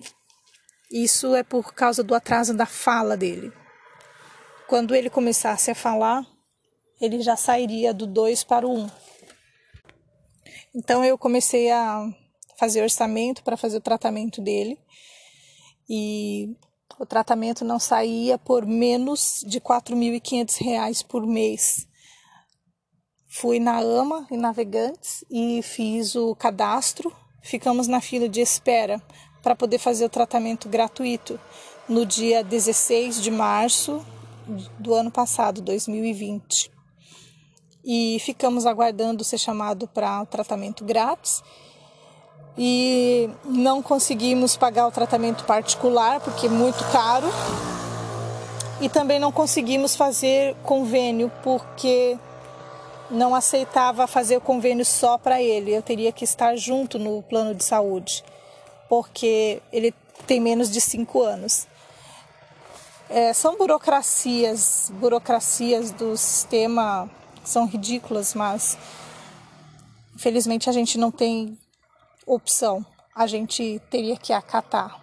isso 0.91 1.35
é 1.35 1.43
por 1.43 1.73
causa 1.73 2.03
do 2.03 2.15
atraso 2.15 2.53
da 2.53 2.65
fala 2.65 3.15
dele. 3.15 3.51
Quando 4.67 4.95
ele 4.95 5.09
começasse 5.09 5.69
a 5.69 5.75
falar, 5.75 6.25
ele 6.99 7.21
já 7.21 7.35
sairia 7.35 7.93
do 7.93 8.05
2 8.05 8.43
para 8.43 8.67
o 8.67 8.73
1. 8.73 8.79
Um. 8.79 8.89
Então 10.75 11.03
eu 11.03 11.17
comecei 11.17 11.71
a 11.71 12.07
fazer 12.57 12.81
orçamento 12.81 13.43
para 13.43 13.57
fazer 13.57 13.77
o 13.77 13.81
tratamento 13.81 14.41
dele. 14.41 14.77
E 15.89 16.55
o 16.99 17.05
tratamento 17.05 17.63
não 17.63 17.79
saía 17.79 18.37
por 18.37 18.65
menos 18.65 19.43
de 19.47 19.57
R$ 19.57 19.63
4.500 19.63 21.05
por 21.07 21.25
mês. 21.25 21.87
Fui 23.27 23.59
na 23.59 23.79
AMA 23.79 24.27
e 24.29 24.37
Navegantes 24.37 25.23
e 25.29 25.61
fiz 25.63 26.15
o 26.15 26.35
cadastro. 26.35 27.15
Ficamos 27.41 27.87
na 27.87 28.01
fila 28.01 28.27
de 28.27 28.41
espera 28.41 29.01
para 29.41 29.55
poder 29.55 29.79
fazer 29.79 30.05
o 30.05 30.09
tratamento 30.09 30.67
gratuito 30.67 31.39
no 31.87 32.05
dia 32.05 32.43
16 32.43 33.21
de 33.21 33.31
março 33.31 34.05
do 34.77 34.93
ano 34.93 35.09
passado, 35.09 35.61
2020. 35.61 36.78
E 37.83 38.17
ficamos 38.19 38.65
aguardando 38.65 39.23
ser 39.23 39.37
chamado 39.37 39.87
para 39.87 40.25
tratamento 40.25 40.83
grátis 40.83 41.41
e 42.57 43.29
não 43.45 43.81
conseguimos 43.81 44.57
pagar 44.57 44.85
o 44.87 44.91
tratamento 44.91 45.45
particular 45.45 46.19
porque 46.19 46.47
é 46.47 46.49
muito 46.49 46.83
caro. 46.91 47.27
E 48.81 48.89
também 48.89 49.19
não 49.19 49.31
conseguimos 49.31 49.95
fazer 49.95 50.55
convênio 50.63 51.31
porque 51.41 52.17
não 53.09 53.33
aceitava 53.33 54.07
fazer 54.07 54.37
o 54.37 54.41
convênio 54.41 54.85
só 54.85 55.17
para 55.17 55.41
ele. 55.41 55.73
Eu 55.73 55.81
teria 55.81 56.11
que 56.11 56.23
estar 56.23 56.55
junto 56.57 56.99
no 56.99 57.21
plano 57.23 57.55
de 57.55 57.63
saúde, 57.63 58.23
porque 58.87 59.61
ele 59.71 59.93
tem 60.27 60.39
menos 60.39 60.69
de 60.69 60.81
cinco 60.81 61.21
anos. 61.21 61.65
É, 63.09 63.33
são 63.33 63.57
burocracias, 63.57 64.91
burocracias 64.95 65.91
do 65.91 66.15
sistema 66.15 67.09
são 67.43 67.65
ridículas, 67.65 68.33
mas 68.33 68.77
infelizmente 70.15 70.69
a 70.69 70.73
gente 70.73 70.97
não 70.97 71.11
tem 71.11 71.57
opção, 72.25 72.85
a 73.15 73.25
gente 73.27 73.81
teria 73.89 74.17
que 74.17 74.33
acatar. 74.33 74.99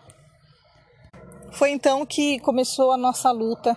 Foi 1.53 1.71
então 1.71 2.05
que 2.05 2.39
começou 2.41 2.93
a 2.93 2.97
nossa 2.97 3.31
luta 3.31 3.77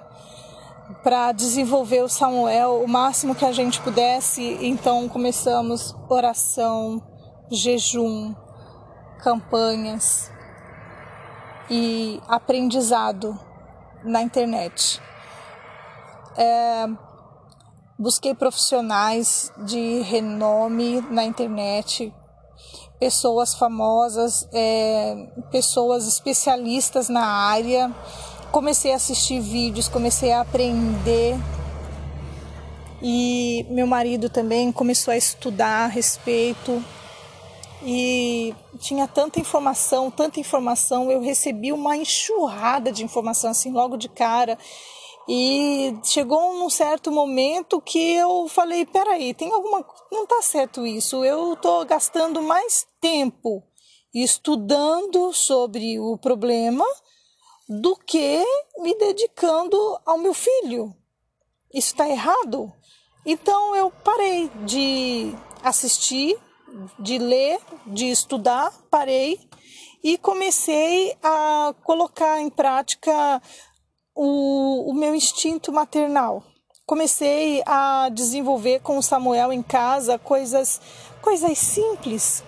para 1.03 1.31
desenvolver 1.31 2.01
o 2.01 2.09
Samuel 2.09 2.83
o 2.83 2.87
máximo 2.87 3.35
que 3.35 3.45
a 3.45 3.51
gente 3.51 3.79
pudesse. 3.81 4.57
Então 4.61 5.07
começamos 5.07 5.95
oração, 6.09 7.01
jejum, 7.49 8.35
campanhas 9.19 10.31
e 11.69 12.19
aprendizado 12.27 13.39
na 14.03 14.21
internet. 14.21 15.01
É, 16.35 16.87
busquei 17.99 18.33
profissionais 18.33 19.51
de 19.57 19.99
renome 20.01 21.01
na 21.11 21.23
internet, 21.25 22.13
pessoas 22.99 23.53
famosas, 23.53 24.47
é, 24.53 25.27
pessoas 25.51 26.07
especialistas 26.07 27.09
na 27.09 27.25
área 27.25 27.93
comecei 28.51 28.93
a 28.93 28.95
assistir 28.95 29.39
vídeos, 29.39 29.87
comecei 29.87 30.31
a 30.31 30.41
aprender. 30.41 31.35
E 33.01 33.65
meu 33.69 33.87
marido 33.87 34.29
também 34.29 34.71
começou 34.71 35.11
a 35.11 35.17
estudar 35.17 35.85
a 35.85 35.87
respeito. 35.87 36.83
E 37.81 38.53
tinha 38.79 39.07
tanta 39.07 39.39
informação, 39.39 40.11
tanta 40.11 40.39
informação, 40.39 41.09
eu 41.09 41.21
recebi 41.21 41.71
uma 41.71 41.95
enxurrada 41.95 42.91
de 42.91 43.05
informação 43.05 43.51
assim 43.51 43.71
logo 43.71 43.95
de 43.95 44.09
cara. 44.09 44.57
E 45.31 45.95
chegou 46.03 46.55
num 46.55 46.71
certo 46.71 47.11
momento 47.11 47.79
que 47.79 48.15
eu 48.15 48.47
falei, 48.47 48.83
peraí, 48.83 49.31
tem 49.31 49.51
alguma. 49.51 49.85
não 50.11 50.25
tá 50.25 50.41
certo 50.41 50.87
isso. 50.87 51.23
Eu 51.23 51.55
tô 51.55 51.85
gastando 51.85 52.41
mais 52.41 52.87
tempo 52.99 53.63
estudando 54.11 55.31
sobre 55.31 55.99
o 55.99 56.17
problema 56.17 56.83
do 57.67 57.95
que 57.95 58.43
me 58.79 58.95
dedicando 58.97 59.77
ao 60.03 60.17
meu 60.17 60.33
filho. 60.33 60.95
Isso 61.71 61.89
está 61.89 62.09
errado? 62.09 62.73
Então 63.23 63.75
eu 63.75 63.91
parei 64.03 64.49
de 64.65 65.31
assistir, 65.61 66.35
de 66.97 67.19
ler, 67.19 67.59
de 67.85 68.09
estudar, 68.09 68.73
parei 68.89 69.39
e 70.03 70.17
comecei 70.17 71.15
a 71.21 71.75
colocar 71.83 72.41
em 72.41 72.49
prática 72.49 73.39
o, 74.21 74.91
o 74.91 74.93
meu 74.93 75.15
instinto 75.15 75.71
maternal. 75.71 76.43
Comecei 76.85 77.63
a 77.65 78.09
desenvolver 78.09 78.81
com 78.81 78.97
o 78.97 79.01
Samuel 79.01 79.53
em 79.53 79.63
casa 79.63 80.19
coisas, 80.19 80.81
coisas 81.21 81.57
simples, 81.57 82.43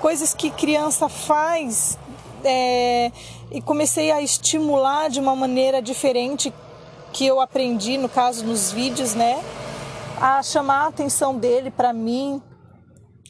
coisas 0.00 0.32
que 0.32 0.50
criança 0.50 1.10
faz 1.10 1.98
é, 2.42 3.12
e 3.50 3.60
comecei 3.60 4.10
a 4.10 4.22
estimular 4.22 5.10
de 5.10 5.20
uma 5.20 5.36
maneira 5.36 5.82
diferente 5.82 6.50
que 7.12 7.26
eu 7.26 7.42
aprendi, 7.42 7.98
no 7.98 8.08
caso, 8.08 8.42
nos 8.46 8.72
vídeos, 8.72 9.14
né? 9.14 9.38
A 10.18 10.42
chamar 10.42 10.84
a 10.84 10.88
atenção 10.88 11.36
dele 11.36 11.70
para 11.70 11.92
mim, 11.92 12.40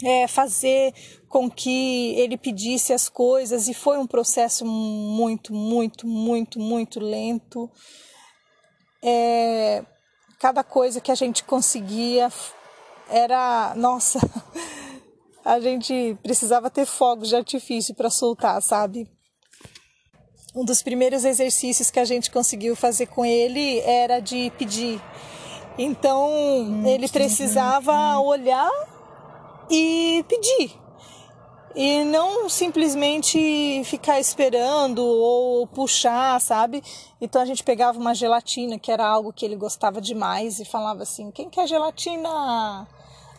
é, 0.04 0.28
fazer 0.28 0.94
com 1.32 1.50
que 1.50 2.14
ele 2.18 2.36
pedisse 2.36 2.92
as 2.92 3.08
coisas 3.08 3.66
e 3.66 3.72
foi 3.72 3.96
um 3.96 4.06
processo 4.06 4.66
muito, 4.66 5.54
muito, 5.54 6.06
muito, 6.06 6.60
muito 6.60 7.00
lento. 7.00 7.70
É, 9.02 9.82
cada 10.38 10.62
coisa 10.62 11.00
que 11.00 11.10
a 11.10 11.14
gente 11.14 11.42
conseguia 11.44 12.30
era, 13.08 13.72
nossa, 13.76 14.20
a 15.42 15.58
gente 15.58 16.18
precisava 16.22 16.68
ter 16.68 16.84
fogos 16.84 17.30
de 17.30 17.36
artifício 17.36 17.94
para 17.94 18.10
soltar, 18.10 18.60
sabe? 18.60 19.08
um 20.54 20.66
dos 20.66 20.82
primeiros 20.82 21.24
exercícios 21.24 21.90
que 21.90 21.98
a 21.98 22.04
gente 22.04 22.30
conseguiu 22.30 22.76
fazer 22.76 23.06
com 23.06 23.24
ele 23.24 23.80
era 23.80 24.20
de 24.20 24.52
pedir. 24.58 25.00
Então 25.78 26.28
hum, 26.28 26.86
ele 26.86 27.08
precisava 27.08 28.18
olhar 28.18 28.70
e 29.70 30.22
pedir. 30.28 30.81
E 31.74 32.04
não 32.04 32.48
simplesmente 32.48 33.82
ficar 33.84 34.20
esperando 34.20 35.02
ou 35.02 35.66
puxar, 35.66 36.40
sabe? 36.40 36.82
Então 37.20 37.40
a 37.40 37.46
gente 37.46 37.64
pegava 37.64 37.98
uma 37.98 38.14
gelatina, 38.14 38.78
que 38.78 38.92
era 38.92 39.06
algo 39.06 39.32
que 39.32 39.44
ele 39.44 39.56
gostava 39.56 40.00
demais, 40.00 40.60
e 40.60 40.64
falava 40.64 41.02
assim: 41.02 41.30
quem 41.30 41.48
quer 41.48 41.66
gelatina? 41.66 42.86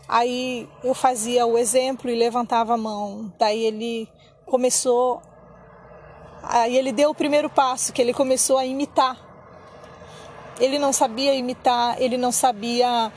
Aí 0.08 0.68
eu 0.84 0.94
fazia 0.94 1.46
o 1.46 1.58
exemplo 1.58 2.10
e 2.10 2.16
levantava 2.16 2.74
a 2.74 2.78
mão. 2.78 3.32
Daí 3.38 3.64
ele 3.64 4.10
começou 4.46 5.22
Aí 6.44 6.76
ele 6.76 6.92
deu 6.92 7.12
o 7.12 7.16
primeiro 7.16 7.50
passo, 7.50 7.94
que 7.94 8.02
ele 8.02 8.14
começou 8.14 8.58
a 8.58 8.66
imitar. 8.66 9.18
Ele 10.60 10.78
não 10.78 10.92
sabia 10.92 11.34
imitar, 11.34 12.00
ele 12.02 12.18
não 12.18 12.34
sabia 12.34 13.12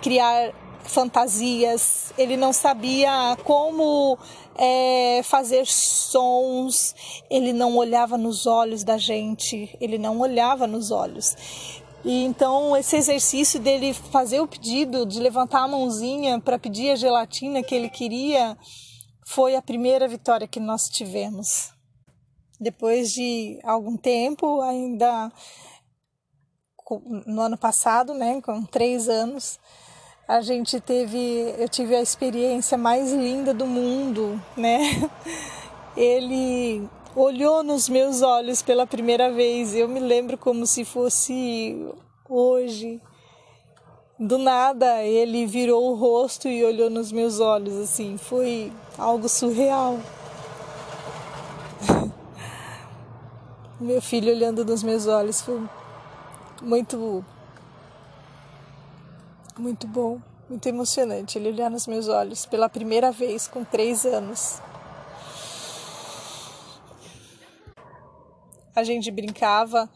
criar 0.00 0.52
fantasias, 0.84 2.12
ele 2.16 2.36
não 2.36 2.52
sabia 2.52 3.36
como 3.44 4.18
é, 4.56 5.20
fazer 5.22 5.66
sons, 5.66 6.94
ele 7.30 7.52
não 7.52 7.76
olhava 7.76 8.18
nos 8.18 8.46
olhos 8.46 8.82
da 8.82 8.98
gente, 8.98 9.76
ele 9.80 9.98
não 9.98 10.18
olhava 10.20 10.66
nos 10.66 10.90
olhos. 10.90 11.36
E 12.04 12.24
então 12.24 12.76
esse 12.76 12.96
exercício 12.96 13.60
dele 13.60 13.92
fazer 13.92 14.40
o 14.40 14.46
pedido, 14.46 15.04
de 15.04 15.20
levantar 15.20 15.62
a 15.62 15.68
mãozinha 15.68 16.40
para 16.40 16.58
pedir 16.58 16.90
a 16.90 16.96
gelatina 16.96 17.62
que 17.62 17.74
ele 17.74 17.88
queria, 17.88 18.56
foi 19.26 19.54
a 19.54 19.62
primeira 19.62 20.08
vitória 20.08 20.48
que 20.48 20.60
nós 20.60 20.88
tivemos. 20.88 21.72
Depois 22.60 23.12
de 23.12 23.60
algum 23.62 23.96
tempo, 23.96 24.60
ainda 24.62 25.30
no 27.26 27.42
ano 27.42 27.58
passado, 27.58 28.14
né, 28.14 28.40
com 28.40 28.64
três 28.64 29.08
anos, 29.08 29.58
a 30.28 30.42
gente 30.42 30.78
teve, 30.78 31.54
eu 31.56 31.66
tive 31.70 31.96
a 31.96 32.02
experiência 32.02 32.76
mais 32.76 33.10
linda 33.10 33.54
do 33.54 33.66
mundo, 33.66 34.38
né? 34.54 34.78
Ele 35.96 36.86
olhou 37.16 37.62
nos 37.62 37.88
meus 37.88 38.20
olhos 38.20 38.60
pela 38.60 38.86
primeira 38.86 39.32
vez. 39.32 39.74
Eu 39.74 39.88
me 39.88 39.98
lembro 39.98 40.36
como 40.36 40.66
se 40.66 40.84
fosse 40.84 41.82
hoje. 42.28 43.00
Do 44.18 44.36
nada, 44.36 45.02
ele 45.04 45.46
virou 45.46 45.92
o 45.92 45.94
rosto 45.94 46.48
e 46.48 46.64
olhou 46.64 46.90
nos 46.90 47.12
meus 47.12 47.38
olhos, 47.38 47.76
assim, 47.76 48.16
foi 48.16 48.72
algo 48.98 49.28
surreal. 49.28 49.96
meu 53.80 54.02
filho 54.02 54.32
olhando 54.32 54.64
nos 54.64 54.82
meus 54.82 55.06
olhos 55.06 55.40
foi 55.40 55.62
muito 56.60 57.24
muito 59.58 59.86
bom. 59.86 60.20
muito 60.48 60.66
emocionante 60.66 61.36
ele 61.36 61.50
olhar 61.50 61.70
nos 61.70 61.86
meus 61.86 62.08
olhos 62.08 62.46
pela 62.46 62.68
primeira 62.70 63.12
vez 63.12 63.46
com 63.46 63.64
três 63.64 64.06
anos. 64.06 64.60
A 68.74 68.82
gente 68.82 69.10
brincava 69.10 69.90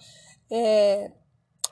é, 0.50 1.10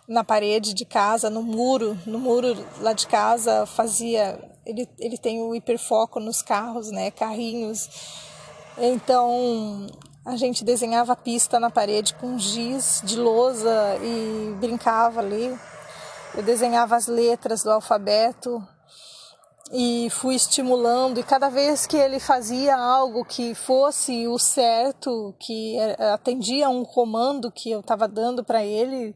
na 0.08 0.24
parede 0.24 0.72
de 0.72 0.84
casa, 0.84 1.28
no 1.28 1.42
muro, 1.42 1.98
no 2.06 2.18
muro 2.18 2.56
lá 2.80 2.92
de 2.92 3.06
casa, 3.06 3.66
fazia. 3.66 4.38
Ele, 4.64 4.88
ele 4.98 5.18
tem 5.18 5.42
o 5.42 5.54
hiperfoco 5.54 6.20
nos 6.20 6.40
carros, 6.40 6.90
né? 6.90 7.10
Carrinhos. 7.10 7.88
Então 8.78 9.88
a 10.24 10.36
gente 10.36 10.64
desenhava 10.64 11.12
a 11.12 11.16
pista 11.16 11.58
na 11.58 11.70
parede 11.70 12.14
com 12.14 12.38
giz 12.38 13.02
de 13.04 13.16
lousa 13.16 13.98
e 14.02 14.54
brincava 14.60 15.20
ali 15.20 15.58
eu 16.34 16.42
desenhava 16.42 16.96
as 16.96 17.06
letras 17.06 17.62
do 17.62 17.70
alfabeto 17.70 18.62
e 19.72 20.08
fui 20.10 20.34
estimulando 20.34 21.18
e 21.18 21.22
cada 21.22 21.48
vez 21.48 21.86
que 21.86 21.96
ele 21.96 22.18
fazia 22.18 22.76
algo 22.76 23.24
que 23.24 23.54
fosse 23.54 24.26
o 24.26 24.38
certo, 24.38 25.34
que 25.40 25.76
atendia 26.12 26.66
a 26.66 26.70
um 26.70 26.84
comando 26.84 27.52
que 27.52 27.70
eu 27.70 27.80
estava 27.80 28.08
dando 28.08 28.44
para 28.44 28.64
ele, 28.64 29.14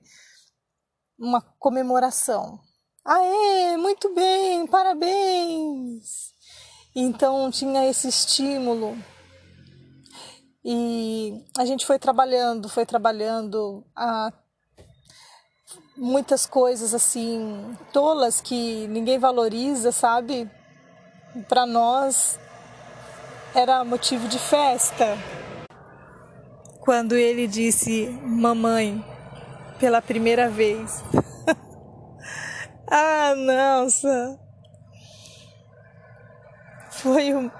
uma 1.18 1.40
comemoração. 1.58 2.58
Aê, 3.04 3.76
muito 3.76 4.14
bem, 4.14 4.66
parabéns! 4.66 6.32
Então 6.94 7.50
tinha 7.50 7.88
esse 7.88 8.08
estímulo. 8.08 8.96
E 10.64 11.44
a 11.58 11.64
gente 11.66 11.84
foi 11.84 11.98
trabalhando, 11.98 12.68
foi 12.68 12.86
trabalhando 12.86 13.84
a 13.94 14.32
muitas 15.96 16.46
coisas 16.46 16.92
assim 16.92 17.76
tolas 17.92 18.40
que 18.40 18.86
ninguém 18.88 19.18
valoriza, 19.18 19.92
sabe? 19.92 20.50
Para 21.48 21.66
nós 21.66 22.38
era 23.54 23.84
motivo 23.84 24.28
de 24.28 24.38
festa. 24.38 25.16
Quando 26.80 27.14
ele 27.14 27.46
disse 27.46 28.08
mamãe 28.22 29.04
pela 29.78 30.02
primeira 30.02 30.48
vez. 30.48 31.02
ah, 32.90 33.34
nossa. 33.36 34.40
Foi 36.90 37.34
um 37.34 37.50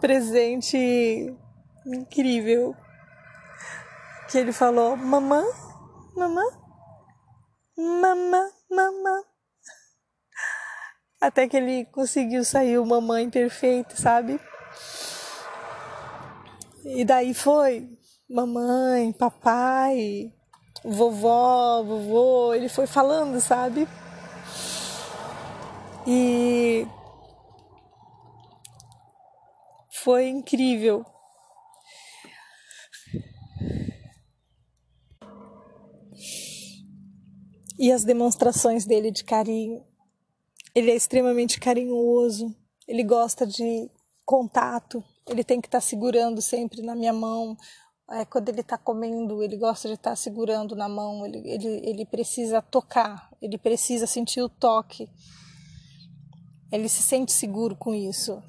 presente 0.00 1.34
incrível 1.86 2.74
que 4.28 4.38
ele 4.38 4.52
falou: 4.52 4.96
Mamãe, 4.96 5.46
mamãe, 6.16 6.50
mamãe, 7.76 8.50
mamãe. 8.70 9.22
Até 11.20 11.48
que 11.48 11.56
ele 11.56 11.84
conseguiu 11.86 12.44
sair 12.44 12.78
o 12.78 12.86
mamãe 12.86 13.28
perfeito, 13.30 14.00
sabe? 14.00 14.40
E 16.84 17.04
daí 17.04 17.34
foi 17.34 17.88
mamãe, 18.28 19.12
papai, 19.12 20.32
vovó, 20.84 21.82
vovô, 21.82 22.54
ele 22.54 22.68
foi 22.68 22.86
falando, 22.86 23.40
sabe? 23.40 23.88
E 26.06 26.86
foi 29.90 30.28
incrível 30.28 31.04
e 37.84 37.92
as 37.92 38.02
demonstrações 38.02 38.86
dele 38.86 39.10
de 39.10 39.22
carinho. 39.22 39.84
Ele 40.74 40.90
é 40.90 40.96
extremamente 40.96 41.60
carinhoso, 41.60 42.56
ele 42.88 43.04
gosta 43.04 43.46
de 43.46 43.90
contato, 44.24 45.04
ele 45.28 45.44
tem 45.44 45.60
que 45.60 45.68
estar 45.68 45.82
tá 45.82 45.86
segurando 45.86 46.40
sempre 46.40 46.80
na 46.80 46.94
minha 46.94 47.12
mão. 47.12 47.54
É, 48.10 48.24
quando 48.24 48.48
ele 48.48 48.62
está 48.62 48.78
comendo, 48.78 49.42
ele 49.42 49.58
gosta 49.58 49.86
de 49.86 49.94
estar 49.94 50.10
tá 50.10 50.16
segurando 50.16 50.74
na 50.74 50.88
mão, 50.88 51.26
ele, 51.26 51.42
ele, 51.44 51.68
ele 51.86 52.06
precisa 52.06 52.62
tocar, 52.62 53.28
ele 53.42 53.58
precisa 53.58 54.06
sentir 54.06 54.40
o 54.40 54.48
toque. 54.48 55.06
Ele 56.72 56.88
se 56.88 57.02
sente 57.02 57.32
seguro 57.32 57.76
com 57.76 57.94
isso. 57.94 58.42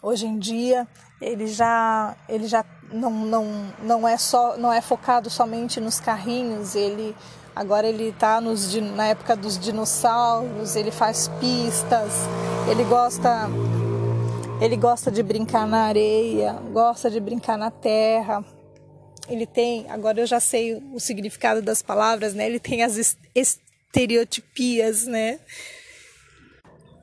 Hoje 0.00 0.24
em 0.24 0.38
dia, 0.38 0.86
ele 1.20 1.48
já, 1.48 2.16
ele 2.28 2.46
já 2.46 2.64
não, 2.92 3.10
não, 3.10 3.44
não, 3.82 4.06
é 4.06 4.16
só, 4.16 4.56
não 4.56 4.72
é 4.72 4.80
focado 4.80 5.28
somente 5.28 5.80
nos 5.80 5.98
carrinhos, 5.98 6.76
ele 6.76 7.14
Agora 7.54 7.86
ele 7.86 8.08
está 8.08 8.40
na 8.40 9.06
época 9.06 9.36
dos 9.36 9.58
dinossauros, 9.58 10.74
ele 10.74 10.90
faz 10.90 11.28
pistas, 11.40 12.12
ele 12.68 12.82
gosta 12.84 13.48
ele 14.60 14.76
gosta 14.76 15.10
de 15.10 15.22
brincar 15.22 15.66
na 15.66 15.84
areia, 15.84 16.52
gosta 16.72 17.10
de 17.10 17.18
brincar 17.20 17.58
na 17.58 17.70
terra. 17.70 18.44
Ele 19.28 19.46
tem, 19.46 19.86
agora 19.90 20.20
eu 20.20 20.26
já 20.26 20.38
sei 20.40 20.82
o 20.92 21.00
significado 21.00 21.60
das 21.60 21.82
palavras, 21.82 22.34
né? 22.34 22.46
Ele 22.46 22.60
tem 22.60 22.82
as 22.82 23.16
estereotipias, 23.34 25.06
né? 25.06 25.40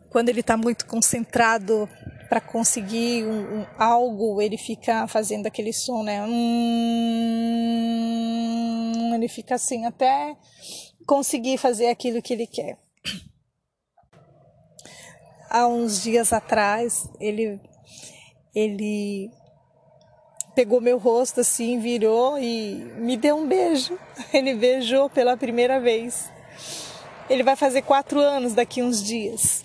Quando 0.10 0.30
ele 0.30 0.40
está 0.40 0.56
muito 0.58 0.86
concentrado 0.86 1.90
para 2.30 2.40
conseguir 2.40 3.26
um, 3.26 3.60
um, 3.60 3.66
algo, 3.78 4.42
ele 4.42 4.58
fica 4.58 5.06
fazendo 5.08 5.48
aquele 5.48 5.74
som, 5.74 6.04
né? 6.04 6.24
Hum, 6.26 6.32
ele 9.14 9.28
fica 9.28 9.56
assim 9.56 9.86
até 9.86 10.36
conseguir 11.06 11.58
fazer 11.58 11.88
aquilo 11.88 12.22
que 12.22 12.34
ele 12.34 12.48
quer. 12.48 12.78
Há 15.50 15.68
uns 15.68 16.02
dias 16.02 16.32
atrás, 16.32 17.10
ele 17.20 17.60
ele 18.54 19.32
pegou 20.54 20.82
meu 20.82 20.98
rosto 20.98 21.42
assim, 21.42 21.80
virou 21.80 22.38
e 22.38 22.76
me 22.98 23.16
deu 23.18 23.38
um 23.38 23.48
beijo. 23.48 23.98
Ele 24.34 24.54
beijou 24.54 25.10
pela 25.10 25.38
primeira 25.38 25.80
vez. 25.80 26.30
Ele 27.30 27.44
vai 27.44 27.56
fazer 27.56 27.82
quatro 27.84 28.20
anos 28.20 28.54
daqui 28.54 28.84
uns 28.84 29.02
dias. 29.02 29.64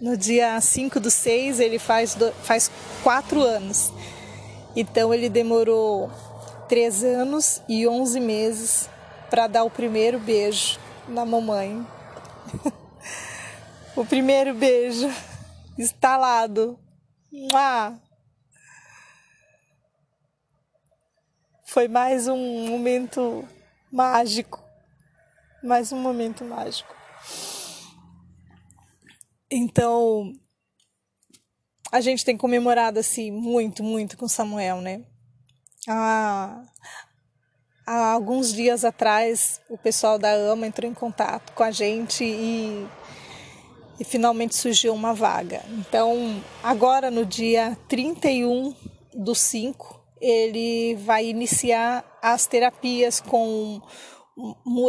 No 0.00 0.16
dia 0.16 0.60
5 0.60 0.98
do 0.98 1.10
6, 1.10 1.60
ele 1.60 1.78
faz, 1.78 2.16
faz 2.42 2.70
quatro 3.04 3.40
anos. 3.40 3.92
Então, 4.74 5.12
ele 5.14 5.28
demorou 5.28 6.10
três 6.68 7.02
anos 7.04 7.62
e 7.68 7.86
11 7.86 8.20
meses 8.20 8.90
para 9.30 9.46
dar 9.46 9.64
o 9.64 9.70
primeiro 9.70 10.18
beijo 10.18 10.78
na 11.08 11.24
mamãe. 11.24 11.86
o 13.96 14.04
primeiro 14.04 14.54
beijo 14.54 15.08
instalado. 15.78 16.78
Ah! 17.54 17.94
Foi 21.64 21.88
mais 21.88 22.28
um 22.28 22.66
momento 22.66 23.48
mágico. 23.90 24.62
Mais 25.62 25.92
um 25.92 25.98
momento 25.98 26.44
mágico. 26.44 26.94
Então, 29.50 30.32
a 31.90 32.00
gente 32.00 32.24
tem 32.24 32.36
comemorado 32.36 32.98
assim 32.98 33.30
muito, 33.30 33.82
muito 33.82 34.16
com 34.16 34.26
Samuel, 34.26 34.80
né? 34.80 35.04
Há, 35.88 36.62
há 37.86 38.12
alguns 38.12 38.52
dias 38.52 38.84
atrás, 38.84 39.60
o 39.68 39.76
pessoal 39.76 40.18
da 40.18 40.30
AMA 40.32 40.66
entrou 40.66 40.90
em 40.90 40.94
contato 40.94 41.52
com 41.52 41.62
a 41.62 41.70
gente 41.70 42.22
e, 42.24 42.86
e 43.98 44.04
finalmente 44.04 44.54
surgiu 44.54 44.94
uma 44.94 45.12
vaga. 45.12 45.62
Então, 45.70 46.42
agora 46.62 47.10
no 47.10 47.26
dia 47.26 47.76
31 47.88 48.74
do 49.12 49.34
5, 49.34 50.00
ele 50.20 50.94
vai 50.96 51.26
iniciar 51.26 52.04
as 52.22 52.46
terapias 52.46 53.20
com 53.20 53.82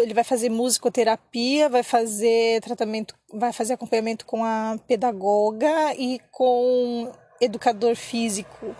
ele 0.02 0.14
vai 0.14 0.24
fazer 0.24 0.50
musicoterapia, 0.50 1.68
vai 1.68 1.84
fazer 1.84 2.62
tratamento, 2.62 3.14
vai 3.34 3.52
fazer 3.52 3.74
acompanhamento 3.74 4.26
com 4.26 4.44
a 4.44 4.78
pedagoga 4.88 5.94
e 5.96 6.20
com 6.32 7.12
educador 7.42 7.96
físico. 7.96 8.74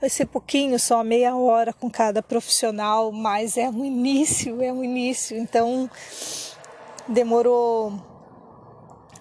Vai 0.00 0.08
ser 0.08 0.26
pouquinho, 0.26 0.78
só 0.78 1.02
meia 1.02 1.34
hora 1.36 1.72
com 1.72 1.90
cada 1.90 2.22
profissional, 2.22 3.10
mas 3.10 3.56
é 3.56 3.68
um 3.68 3.84
início, 3.84 4.62
é 4.62 4.72
um 4.72 4.84
início. 4.84 5.36
Então 5.36 5.90
demorou 7.08 7.92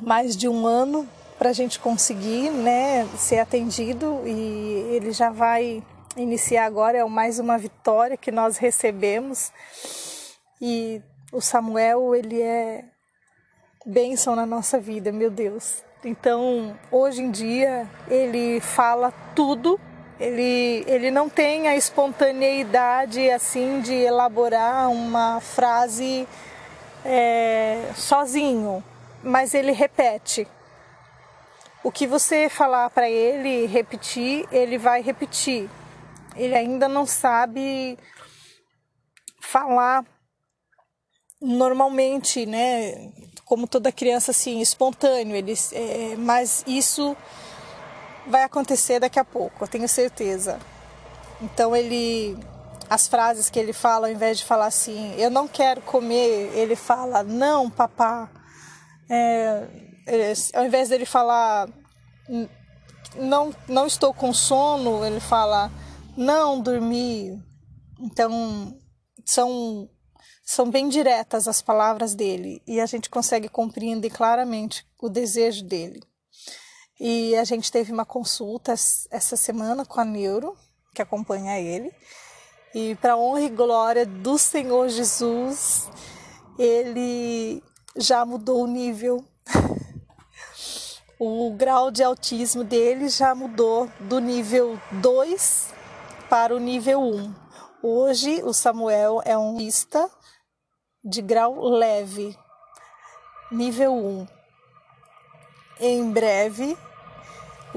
mais 0.01 0.37
de 0.37 0.47
um 0.47 0.67
ano 0.67 1.07
para 1.37 1.49
a 1.49 1.53
gente 1.53 1.79
conseguir, 1.79 2.51
né, 2.51 3.07
ser 3.15 3.39
atendido 3.39 4.21
e 4.25 4.87
ele 4.95 5.11
já 5.11 5.29
vai 5.29 5.83
iniciar 6.15 6.65
agora 6.65 6.97
é 6.97 7.05
mais 7.05 7.37
uma 7.37 7.57
vitória 7.57 8.17
que 8.17 8.31
nós 8.31 8.57
recebemos 8.57 9.51
e 10.59 11.01
o 11.31 11.41
Samuel, 11.41 12.15
ele 12.15 12.41
é 12.41 12.85
bênção 13.85 14.35
na 14.35 14.45
nossa 14.45 14.79
vida, 14.79 15.11
meu 15.11 15.29
Deus. 15.29 15.83
Então, 16.03 16.77
hoje 16.91 17.21
em 17.21 17.31
dia, 17.31 17.89
ele 18.07 18.59
fala 18.59 19.11
tudo, 19.35 19.79
ele, 20.19 20.83
ele 20.87 21.11
não 21.11 21.29
tem 21.29 21.67
a 21.67 21.75
espontaneidade 21.75 23.29
assim 23.29 23.81
de 23.81 23.93
elaborar 23.93 24.89
uma 24.89 25.39
frase 25.39 26.27
é, 27.05 27.91
sozinho, 27.95 28.83
mas 29.23 29.53
ele 29.53 29.71
repete. 29.71 30.47
O 31.83 31.91
que 31.91 32.07
você 32.07 32.49
falar 32.49 32.89
para 32.89 33.09
ele 33.09 33.67
repetir, 33.67 34.47
ele 34.51 34.77
vai 34.77 35.01
repetir. 35.01 35.69
Ele 36.35 36.55
ainda 36.55 36.87
não 36.87 37.05
sabe 37.05 37.97
falar 39.39 40.03
normalmente, 41.39 42.45
né? 42.45 43.11
Como 43.45 43.67
toda 43.67 43.91
criança, 43.91 44.31
assim, 44.31 44.59
espontâneo. 44.59 45.35
Ele, 45.35 45.53
é, 45.71 46.15
mas 46.17 46.63
isso 46.67 47.15
vai 48.27 48.43
acontecer 48.43 48.99
daqui 48.99 49.19
a 49.19 49.25
pouco, 49.25 49.63
eu 49.63 49.67
tenho 49.67 49.87
certeza. 49.87 50.59
Então 51.41 51.75
ele, 51.75 52.37
as 52.89 53.07
frases 53.07 53.49
que 53.49 53.59
ele 53.59 53.73
fala, 53.73 54.07
ao 54.07 54.13
invés 54.13 54.39
de 54.39 54.45
falar 54.45 54.67
assim, 54.67 55.13
eu 55.17 55.29
não 55.29 55.47
quero 55.47 55.81
comer, 55.81 56.51
ele 56.53 56.75
fala, 56.75 57.23
não, 57.23 57.69
papá. 57.69 58.29
É, 59.09 59.67
ao 60.53 60.65
invés 60.65 60.89
dele 60.89 61.05
falar, 61.05 61.69
não, 63.15 63.53
não 63.67 63.85
estou 63.85 64.13
com 64.13 64.33
sono, 64.33 65.05
ele 65.05 65.19
fala, 65.19 65.71
não 66.15 66.59
dormi. 66.59 67.41
Então 67.99 68.77
são 69.25 69.89
são 70.43 70.71
bem 70.71 70.87
diretas 70.87 71.45
as 71.45 71.61
palavras 71.61 72.15
dele 72.15 72.61
e 72.65 72.79
a 72.79 72.85
gente 72.85 73.09
consegue 73.09 73.49
compreender 73.49 74.09
claramente 74.09 74.87
o 74.97 75.09
desejo 75.09 75.65
dele. 75.65 76.01
E 76.99 77.35
a 77.35 77.43
gente 77.43 77.71
teve 77.71 77.91
uma 77.91 78.05
consulta 78.05 78.71
essa 78.71 79.35
semana 79.35 79.85
com 79.85 79.99
a 79.99 80.05
Neuro, 80.05 80.57
que 80.95 81.01
acompanha 81.01 81.59
ele. 81.59 81.93
E 82.73 82.95
para 82.95 83.15
honra 83.15 83.41
e 83.41 83.49
glória 83.49 84.03
do 84.03 84.37
Senhor 84.37 84.89
Jesus, 84.89 85.87
ele 86.57 87.63
já 87.95 88.25
mudou 88.25 88.63
o 88.63 88.67
nível. 88.67 89.23
o 91.19 91.53
grau 91.55 91.91
de 91.91 92.03
autismo 92.03 92.63
dele 92.63 93.09
já 93.09 93.35
mudou 93.35 93.87
do 93.99 94.19
nível 94.19 94.79
2 94.93 95.73
para 96.27 96.55
o 96.55 96.59
nível 96.59 97.01
1. 97.01 97.35
Hoje 97.83 98.41
o 98.43 98.53
Samuel 98.53 99.21
é 99.23 99.37
um 99.37 99.51
autista 99.51 100.09
de 101.03 101.21
grau 101.21 101.63
leve, 101.63 102.35
nível 103.51 103.93
1. 103.93 104.27
Em 105.79 106.11
breve, 106.11 106.75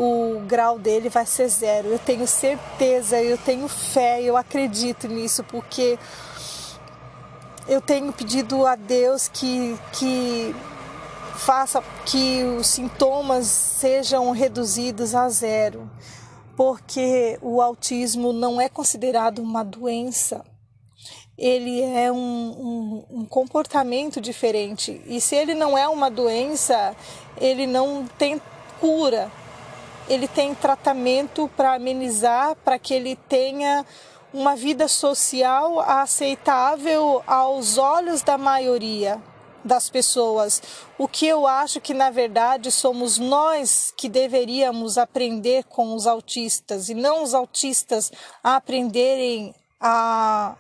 o 0.02 0.40
grau 0.46 0.78
dele 0.78 1.10
vai 1.10 1.26
ser 1.26 1.46
zero. 1.48 1.88
Eu 1.88 1.98
tenho 1.98 2.26
certeza, 2.26 3.22
eu 3.22 3.36
tenho 3.36 3.68
fé, 3.68 4.22
eu 4.22 4.34
acredito 4.34 5.06
nisso, 5.06 5.44
porque 5.44 5.98
eu 7.68 7.82
tenho 7.82 8.10
pedido 8.10 8.64
a 8.66 8.76
Deus 8.76 9.28
que, 9.28 9.78
que 9.92 10.56
faça 11.36 11.84
que 12.06 12.42
os 12.44 12.66
sintomas 12.66 13.46
sejam 13.46 14.30
reduzidos 14.30 15.14
a 15.14 15.28
zero, 15.28 15.90
porque 16.56 17.38
o 17.42 17.60
autismo 17.60 18.32
não 18.32 18.58
é 18.58 18.70
considerado 18.70 19.40
uma 19.40 19.62
doença, 19.62 20.42
ele 21.36 21.82
é 21.82 22.10
um, 22.10 22.16
um, 22.16 23.04
um, 23.18 23.24
comportamento 23.26 24.18
diferente. 24.18 25.00
E 25.06 25.20
se 25.20 25.36
ele 25.36 25.54
não 25.54 25.76
é 25.76 25.86
uma 25.88 26.10
doença, 26.10 26.96
ele 27.38 27.66
não 27.66 28.06
tem 28.18 28.40
cura. 28.78 29.30
Ele 30.10 30.28
tem 30.28 30.54
tratamento 30.54 31.50
para 31.56 31.74
amenizar, 31.74 32.54
para 32.56 32.78
que 32.78 32.92
ele 32.92 33.16
tenha 33.16 33.86
uma 34.32 34.54
vida 34.54 34.86
social 34.88 35.80
aceitável 35.80 37.22
aos 37.26 37.78
olhos 37.78 38.22
da 38.22 38.36
maioria 38.36 39.18
das 39.64 39.88
pessoas. 39.88 40.62
O 40.98 41.08
que 41.08 41.26
eu 41.26 41.46
acho 41.46 41.80
que 41.80 41.94
na 41.94 42.10
verdade 42.10 42.70
somos 42.70 43.18
nós 43.18 43.92
que 43.96 44.08
deveríamos 44.08 44.98
aprender 44.98 45.64
com 45.64 45.94
os 45.94 46.06
autistas 46.06 46.88
e 46.88 46.94
não 46.94 47.22
os 47.22 47.32
autistas 47.32 48.12
a 48.42 48.56
aprenderem 48.56 49.54
a 49.80 50.56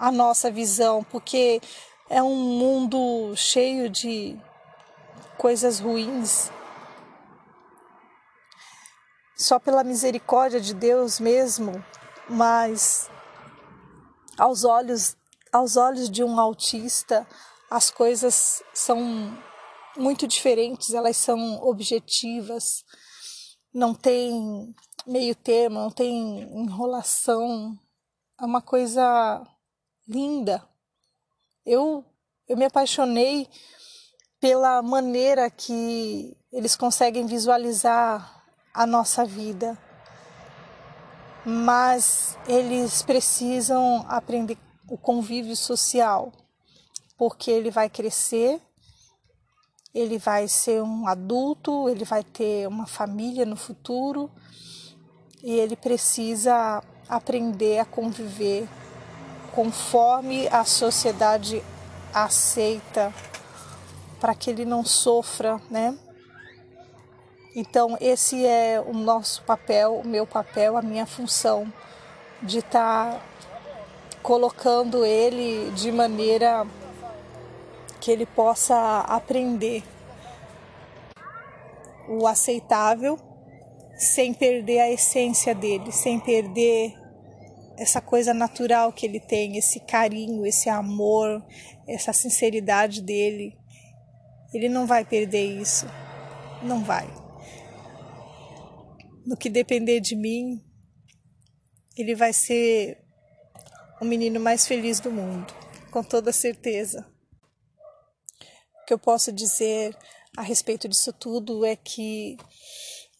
a 0.00 0.10
nossa 0.10 0.50
visão, 0.50 1.04
porque 1.04 1.60
é 2.08 2.22
um 2.22 2.34
mundo 2.34 3.34
cheio 3.36 3.90
de 3.90 4.34
coisas 5.36 5.78
ruins. 5.78 6.50
Só 9.40 9.58
pela 9.58 9.82
misericórdia 9.82 10.60
de 10.60 10.74
Deus 10.74 11.18
mesmo, 11.18 11.82
mas 12.28 13.08
aos 14.36 14.64
olhos 14.64 15.16
aos 15.50 15.78
olhos 15.78 16.10
de 16.10 16.22
um 16.22 16.38
autista, 16.38 17.26
as 17.70 17.90
coisas 17.90 18.62
são 18.74 19.34
muito 19.96 20.28
diferentes, 20.28 20.92
elas 20.92 21.16
são 21.16 21.58
objetivas, 21.62 22.84
não 23.72 23.94
tem 23.94 24.74
meio 25.06 25.34
termo, 25.34 25.80
não 25.80 25.90
tem 25.90 26.42
enrolação, 26.54 27.74
é 28.38 28.44
uma 28.44 28.60
coisa 28.60 29.42
linda. 30.06 30.62
Eu, 31.64 32.04
eu 32.46 32.58
me 32.58 32.66
apaixonei 32.66 33.48
pela 34.38 34.82
maneira 34.82 35.50
que 35.50 36.36
eles 36.52 36.76
conseguem 36.76 37.24
visualizar 37.24 38.39
a 38.72 38.86
nossa 38.86 39.24
vida. 39.24 39.76
Mas 41.44 42.36
eles 42.46 43.02
precisam 43.02 44.04
aprender 44.08 44.58
o 44.88 44.98
convívio 44.98 45.56
social, 45.56 46.32
porque 47.16 47.50
ele 47.50 47.70
vai 47.70 47.88
crescer, 47.88 48.60
ele 49.94 50.18
vai 50.18 50.46
ser 50.48 50.82
um 50.82 51.06
adulto, 51.06 51.88
ele 51.88 52.04
vai 52.04 52.22
ter 52.22 52.68
uma 52.68 52.86
família 52.86 53.44
no 53.46 53.56
futuro 53.56 54.30
e 55.42 55.52
ele 55.52 55.76
precisa 55.76 56.82
aprender 57.08 57.78
a 57.78 57.84
conviver 57.84 58.68
conforme 59.54 60.46
a 60.48 60.64
sociedade 60.64 61.62
aceita, 62.14 63.12
para 64.20 64.34
que 64.34 64.50
ele 64.50 64.64
não 64.64 64.84
sofra, 64.84 65.60
né? 65.70 65.96
Então, 67.54 67.96
esse 68.00 68.46
é 68.46 68.80
o 68.80 68.92
nosso 68.92 69.42
papel, 69.42 69.96
o 69.96 70.06
meu 70.06 70.24
papel, 70.26 70.76
a 70.76 70.82
minha 70.82 71.04
função 71.04 71.72
de 72.42 72.58
estar 72.58 73.12
tá 73.12 73.22
colocando 74.22 75.04
ele 75.04 75.70
de 75.72 75.90
maneira 75.90 76.66
que 78.00 78.10
ele 78.10 78.24
possa 78.24 79.00
aprender 79.00 79.82
o 82.08 82.26
aceitável 82.26 83.18
sem 83.96 84.32
perder 84.32 84.80
a 84.80 84.90
essência 84.90 85.54
dele, 85.54 85.92
sem 85.92 86.18
perder 86.18 86.94
essa 87.76 88.00
coisa 88.00 88.32
natural 88.32 88.92
que 88.92 89.06
ele 89.06 89.18
tem, 89.18 89.56
esse 89.56 89.80
carinho, 89.80 90.46
esse 90.46 90.68
amor, 90.68 91.42
essa 91.86 92.12
sinceridade 92.12 93.02
dele. 93.02 93.56
Ele 94.54 94.68
não 94.68 94.86
vai 94.86 95.04
perder 95.04 95.60
isso. 95.60 95.86
Não 96.62 96.82
vai. 96.84 97.08
No 99.26 99.36
que 99.36 99.48
depender 99.48 100.00
de 100.00 100.16
mim, 100.16 100.62
ele 101.96 102.14
vai 102.14 102.32
ser 102.32 102.98
o 104.00 104.04
menino 104.04 104.40
mais 104.40 104.66
feliz 104.66 105.00
do 105.00 105.10
mundo, 105.10 105.52
com 105.90 106.02
toda 106.02 106.32
certeza. 106.32 107.06
O 108.82 108.86
que 108.86 108.94
eu 108.94 108.98
posso 108.98 109.30
dizer 109.30 109.96
a 110.36 110.42
respeito 110.42 110.88
disso 110.88 111.12
tudo 111.12 111.64
é 111.64 111.76
que 111.76 112.36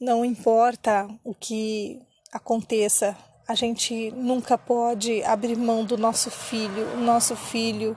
não 0.00 0.24
importa 0.24 1.06
o 1.22 1.34
que 1.34 2.00
aconteça 2.32 3.16
a 3.50 3.54
gente 3.56 4.12
nunca 4.12 4.56
pode 4.56 5.24
abrir 5.24 5.56
mão 5.56 5.84
do 5.84 5.98
nosso 5.98 6.30
filho. 6.30 6.86
O 6.94 6.98
nosso 6.98 7.34
filho, 7.34 7.96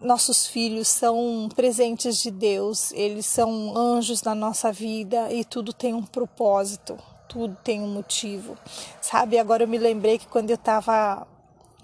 nossos 0.00 0.46
filhos 0.46 0.88
são 0.88 1.48
presentes 1.54 2.18
de 2.18 2.30
Deus, 2.30 2.92
eles 2.92 3.26
são 3.26 3.76
anjos 3.76 4.22
na 4.22 4.34
nossa 4.34 4.72
vida 4.72 5.32
e 5.32 5.44
tudo 5.44 5.72
tem 5.72 5.92
um 5.92 6.04
propósito, 6.04 6.96
tudo 7.28 7.56
tem 7.64 7.82
um 7.82 7.88
motivo. 7.88 8.56
Sabe, 9.00 9.38
agora 9.38 9.64
eu 9.64 9.68
me 9.68 9.78
lembrei 9.78 10.18
que 10.18 10.26
quando 10.26 10.50
eu 10.50 10.56
estava 10.56 11.26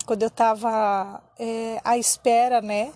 quando 0.06 0.22
eu 0.22 0.28
estava 0.28 1.22
é, 1.38 1.80
à 1.82 1.96
espera, 1.96 2.60
né, 2.60 2.92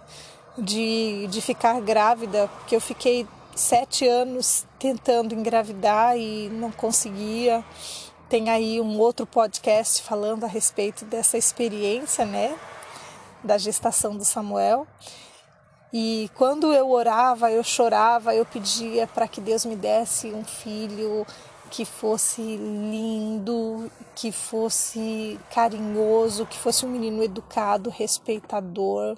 de, 0.59 1.26
de 1.28 1.40
ficar 1.40 1.81
grávida, 1.81 2.48
porque 2.48 2.76
eu 2.76 2.81
fiquei 2.81 3.26
sete 3.54 4.07
anos 4.07 4.66
tentando 4.78 5.35
engravidar 5.35 6.16
e 6.16 6.48
não 6.50 6.70
conseguia. 6.70 7.64
Tem 8.28 8.50
aí 8.50 8.78
um 8.81 8.98
outro 8.98 9.26
podcast 9.26 10.02
falando 10.02 10.44
a 10.44 10.46
respeito 10.46 11.04
dessa 11.07 11.38
experiência, 11.38 12.26
né, 12.26 12.54
da 13.42 13.59
gestação 13.59 14.16
do 14.16 14.24
Samuel. 14.24 14.87
E 15.92 16.31
quando 16.35 16.72
eu 16.72 16.90
orava, 16.90 17.51
eu 17.51 17.64
chorava, 17.64 18.35
eu 18.35 18.44
pedia 18.44 19.07
para 19.07 19.27
que 19.27 19.40
Deus 19.40 19.64
me 19.64 19.74
desse 19.74 20.29
um 20.29 20.44
filho 20.44 21.27
que 21.70 21.85
fosse 21.85 22.40
lindo, 22.40 23.90
que 24.14 24.33
fosse 24.33 25.38
carinhoso, 25.51 26.46
que 26.46 26.59
fosse 26.59 26.85
um 26.85 26.90
menino 26.90 27.22
educado, 27.22 27.90
respeitador. 27.90 29.16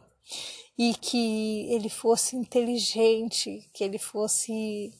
e 0.78 0.94
que 0.94 1.66
ele 1.74 1.90
fosse 1.90 2.36
inteligente, 2.36 3.68
que 3.74 3.84
ele 3.84 3.98
fosse 3.98 4.90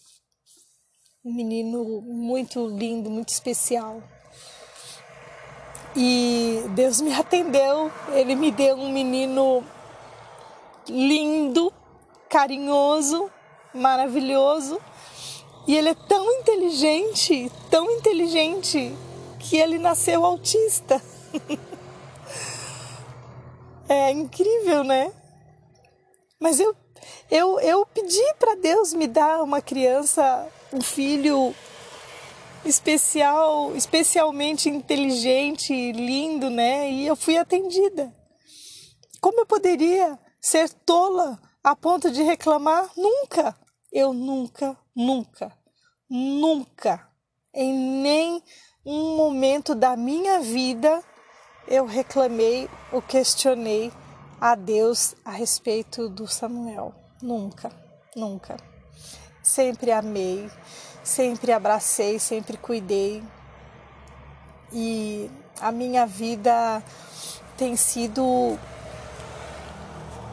um 1.25 1.33
menino 1.33 2.03
muito 2.03 2.67
lindo, 2.67 3.09
muito 3.09 3.31
especial. 3.31 4.03
E 5.95 6.63
Deus 6.69 7.01
me 7.01 7.13
atendeu, 7.13 7.91
ele 8.13 8.37
me 8.37 8.53
deu 8.53 8.77
um 8.77 8.93
menino 8.93 9.65
lindo, 10.89 11.73
carinhoso, 12.29 13.31
maravilhoso. 13.75 14.81
E 15.67 15.77
ele 15.77 15.89
é 15.89 15.95
tão 15.95 16.31
inteligente, 16.39 17.51
tão 17.71 17.91
inteligente, 17.91 18.95
que 19.39 19.57
ele 19.57 19.79
nasceu 19.79 20.25
autista. 20.25 21.03
é 23.89 24.13
incrível, 24.13 24.85
né? 24.85 25.13
Mas 26.39 26.61
eu, 26.61 26.75
eu, 27.31 27.61
eu 27.61 27.85
pedi 27.87 28.35
para 28.39 28.55
Deus 28.55 28.95
me 28.95 29.07
dar 29.07 29.43
uma 29.43 29.61
criança, 29.61 30.47
um 30.73 30.81
filho 30.81 31.55
especial, 32.65 33.75
especialmente 33.75 34.69
inteligente, 34.69 35.93
lindo, 35.93 36.51
né? 36.51 36.91
E 36.91 37.07
eu 37.07 37.17
fui 37.17 37.37
atendida. 37.37 38.15
Como 39.21 39.41
eu 39.41 39.47
poderia 39.47 40.19
ser 40.41 40.71
tola 40.71 41.41
a 41.63 41.77
ponto 41.77 42.11
de 42.11 42.23
reclamar? 42.23 42.91
Nunca. 42.97 43.57
Eu 43.93 44.13
nunca, 44.13 44.77
nunca, 44.95 45.53
nunca, 46.09 47.09
em 47.53 47.73
nem 47.75 48.41
um 48.87 49.17
momento 49.17 49.75
da 49.75 49.97
minha 49.97 50.39
vida 50.41 51.03
eu 51.67 51.87
reclamei 51.87 52.69
ou 52.93 53.03
questionei 53.03 53.93
a 54.41 54.55
Deus 54.55 55.15
a 55.25 55.31
respeito 55.31 56.09
do 56.09 56.27
Samuel. 56.27 56.95
Nunca, 57.21 57.71
nunca. 58.17 58.57
Sempre 59.43 59.91
amei, 59.91 60.51
sempre 61.03 61.53
abracei, 61.53 62.19
sempre 62.19 62.57
cuidei. 62.57 63.23
E 64.73 65.31
a 65.61 65.73
minha 65.73 66.07
vida 66.07 66.83
tem 67.57 67.77
sido 67.77 68.59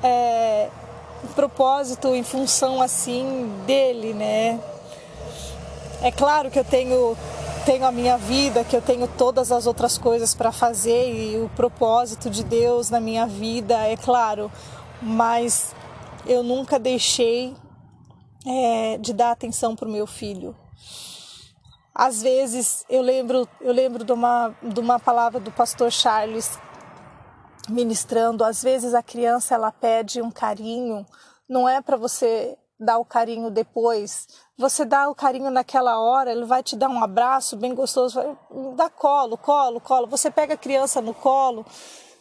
é, 0.04 0.70
um 1.24 1.28
propósito 1.34 2.14
em 2.16 2.24
função 2.24 2.82
assim 2.82 3.50
dele, 3.66 4.14
né? 4.14 4.60
É 6.02 6.12
claro 6.12 6.52
que 6.52 6.60
eu 6.60 6.66
tenho 6.66 7.18
tenho 7.66 7.86
a 7.86 7.92
minha 7.92 8.18
vida, 8.18 8.64
que 8.64 8.74
eu 8.74 8.82
tenho 8.82 9.10
todas 9.10 9.52
as 9.52 9.68
outras 9.68 9.98
coisas 9.98 10.34
para 10.34 10.54
fazer 10.54 11.14
e 11.14 11.38
o 11.38 11.50
propósito 11.50 12.30
de 12.30 12.42
Deus 12.42 12.90
na 12.90 13.02
minha 13.02 13.26
vida, 13.26 13.76
é 13.86 13.98
claro, 13.98 14.50
mas 15.02 15.76
eu 16.26 16.42
nunca 16.44 16.80
deixei 16.80 17.54
é, 18.48 18.98
de 18.98 19.14
dar 19.14 19.32
atenção 19.32 19.76
para 19.76 19.88
o 19.88 19.92
meu 19.92 20.08
filho. 20.08 20.56
Às 21.94 22.22
vezes 22.22 22.86
eu 22.90 23.02
lembro, 23.02 23.48
eu 23.60 23.74
lembro 23.74 24.06
de 24.06 24.14
uma, 24.14 24.56
de 24.62 24.80
uma 24.80 25.00
palavra 25.00 25.40
do 25.40 25.52
pastor 25.52 25.92
Charles 25.92 26.58
ministrando. 27.68 28.44
Às 28.44 28.64
vezes 28.64 28.94
a 28.94 29.04
criança 29.04 29.56
ela 29.56 29.72
pede 29.72 30.22
um 30.22 30.32
carinho, 30.32 31.06
não 31.50 31.68
é 31.68 31.82
para 31.82 31.98
você 31.98 32.58
dar 32.80 33.00
o 33.00 33.06
carinho 33.06 33.50
depois. 33.50 34.28
Você 34.58 34.86
dá 34.86 35.10
o 35.10 35.16
carinho 35.16 35.50
naquela 35.50 36.00
hora, 36.00 36.32
ele 36.32 36.46
vai 36.46 36.64
te 36.64 36.76
dar 36.76 36.90
um 36.90 37.04
abraço 37.04 37.58
bem 37.58 37.74
gostoso, 37.74 38.22
vai 38.22 38.76
dar 38.76 38.90
colo, 38.92 39.38
colo, 39.38 39.82
colo. 39.82 40.08
Você 40.08 40.30
pega 40.32 40.54
a 40.54 40.58
criança 40.58 41.02
no 41.02 41.14
colo, 41.14 41.66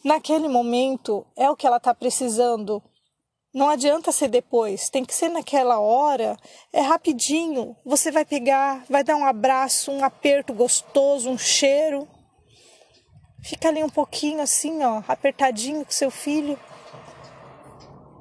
naquele 0.04 0.48
momento 0.48 1.26
é 1.36 1.50
o 1.50 1.56
que 1.56 1.66
ela 1.66 1.76
está 1.76 1.94
precisando. 1.94 2.82
Não 3.56 3.70
adianta 3.70 4.12
ser 4.12 4.28
depois, 4.28 4.90
tem 4.90 5.02
que 5.02 5.14
ser 5.14 5.30
naquela 5.30 5.80
hora, 5.80 6.36
é 6.70 6.82
rapidinho. 6.82 7.74
Você 7.86 8.10
vai 8.10 8.22
pegar, 8.22 8.84
vai 8.86 9.02
dar 9.02 9.16
um 9.16 9.24
abraço, 9.24 9.90
um 9.90 10.04
aperto 10.04 10.52
gostoso, 10.52 11.30
um 11.30 11.38
cheiro. 11.38 12.06
Fica 13.42 13.68
ali 13.68 13.82
um 13.82 13.88
pouquinho 13.88 14.42
assim, 14.42 14.84
ó, 14.84 15.02
apertadinho 15.08 15.86
com 15.86 15.90
seu 15.90 16.10
filho. 16.10 16.60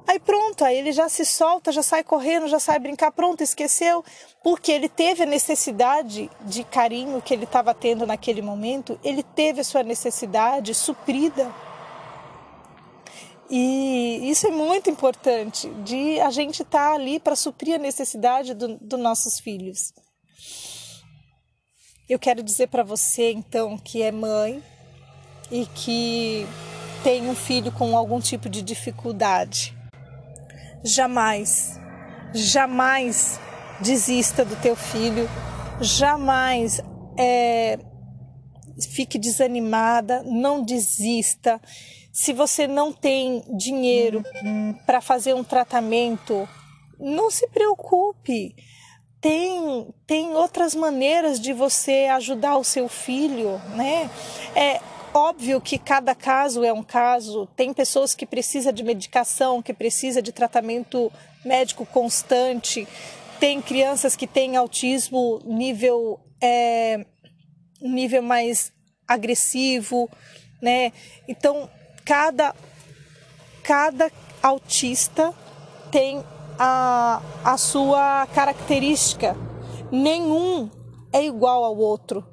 Aí 0.08 0.18
pronto, 0.18 0.64
aí 0.64 0.78
ele 0.78 0.90
já 0.90 1.06
se 1.06 1.26
solta, 1.26 1.70
já 1.70 1.82
sai 1.82 2.02
correndo, 2.02 2.48
já 2.48 2.58
sai 2.58 2.78
brincar, 2.78 3.10
pronto, 3.10 3.42
esqueceu, 3.42 4.02
porque 4.42 4.72
ele 4.72 4.88
teve 4.88 5.24
a 5.24 5.26
necessidade 5.26 6.30
de 6.46 6.64
carinho 6.64 7.20
que 7.20 7.34
ele 7.34 7.44
estava 7.44 7.74
tendo 7.74 8.06
naquele 8.06 8.40
momento, 8.40 8.98
ele 9.04 9.22
teve 9.22 9.60
a 9.60 9.64
sua 9.64 9.82
necessidade 9.82 10.74
suprida. 10.74 11.52
E 13.48 14.28
isso 14.28 14.46
é 14.46 14.50
muito 14.50 14.90
importante, 14.90 15.68
de 15.84 16.20
a 16.20 16.30
gente 16.30 16.62
estar 16.62 16.90
tá 16.90 16.94
ali 16.94 17.20
para 17.20 17.36
suprir 17.36 17.76
a 17.76 17.78
necessidade 17.78 18.54
dos 18.54 18.76
do 18.80 18.98
nossos 18.98 19.38
filhos. 19.38 19.92
Eu 22.08 22.18
quero 22.18 22.42
dizer 22.42 22.68
para 22.68 22.82
você, 22.82 23.32
então, 23.32 23.76
que 23.76 24.02
é 24.02 24.12
mãe 24.12 24.62
e 25.50 25.66
que 25.66 26.46
tem 27.02 27.28
um 27.28 27.34
filho 27.34 27.70
com 27.72 27.96
algum 27.96 28.20
tipo 28.20 28.48
de 28.48 28.62
dificuldade. 28.62 29.76
Jamais, 30.84 31.80
jamais 32.34 33.40
desista 33.80 34.44
do 34.44 34.56
teu 34.56 34.74
filho, 34.76 35.28
jamais 35.80 36.80
é, 37.18 37.78
fique 38.90 39.18
desanimada, 39.18 40.22
não 40.22 40.62
desista 40.62 41.60
se 42.16 42.32
você 42.32 42.66
não 42.66 42.94
tem 42.94 43.44
dinheiro 43.58 44.24
para 44.86 45.02
fazer 45.02 45.34
um 45.34 45.44
tratamento, 45.44 46.48
não 46.98 47.30
se 47.30 47.46
preocupe. 47.48 48.56
Tem, 49.20 49.86
tem 50.06 50.34
outras 50.34 50.74
maneiras 50.74 51.38
de 51.38 51.52
você 51.52 52.06
ajudar 52.10 52.56
o 52.56 52.64
seu 52.64 52.88
filho, 52.88 53.60
né? 53.74 54.08
É 54.54 54.80
óbvio 55.12 55.60
que 55.60 55.78
cada 55.78 56.14
caso 56.14 56.64
é 56.64 56.72
um 56.72 56.82
caso. 56.82 57.46
Tem 57.54 57.74
pessoas 57.74 58.14
que 58.14 58.24
precisam 58.24 58.72
de 58.72 58.82
medicação, 58.82 59.60
que 59.60 59.74
precisam 59.74 60.22
de 60.22 60.32
tratamento 60.32 61.12
médico 61.44 61.84
constante. 61.84 62.88
Tem 63.38 63.60
crianças 63.60 64.16
que 64.16 64.26
têm 64.26 64.56
autismo 64.56 65.42
nível 65.44 66.18
é, 66.42 67.04
nível 67.78 68.22
mais 68.22 68.72
agressivo, 69.06 70.08
né? 70.62 70.94
Então 71.28 71.68
cada, 72.06 72.54
cada 73.64 74.12
autista 74.40 75.34
tem 75.90 76.24
a, 76.56 77.20
a 77.44 77.58
sua 77.58 78.28
característica. 78.28 79.36
Nenhum 79.90 80.70
é 81.12 81.24
igual 81.24 81.64
ao 81.64 81.76
outro. 81.76 82.24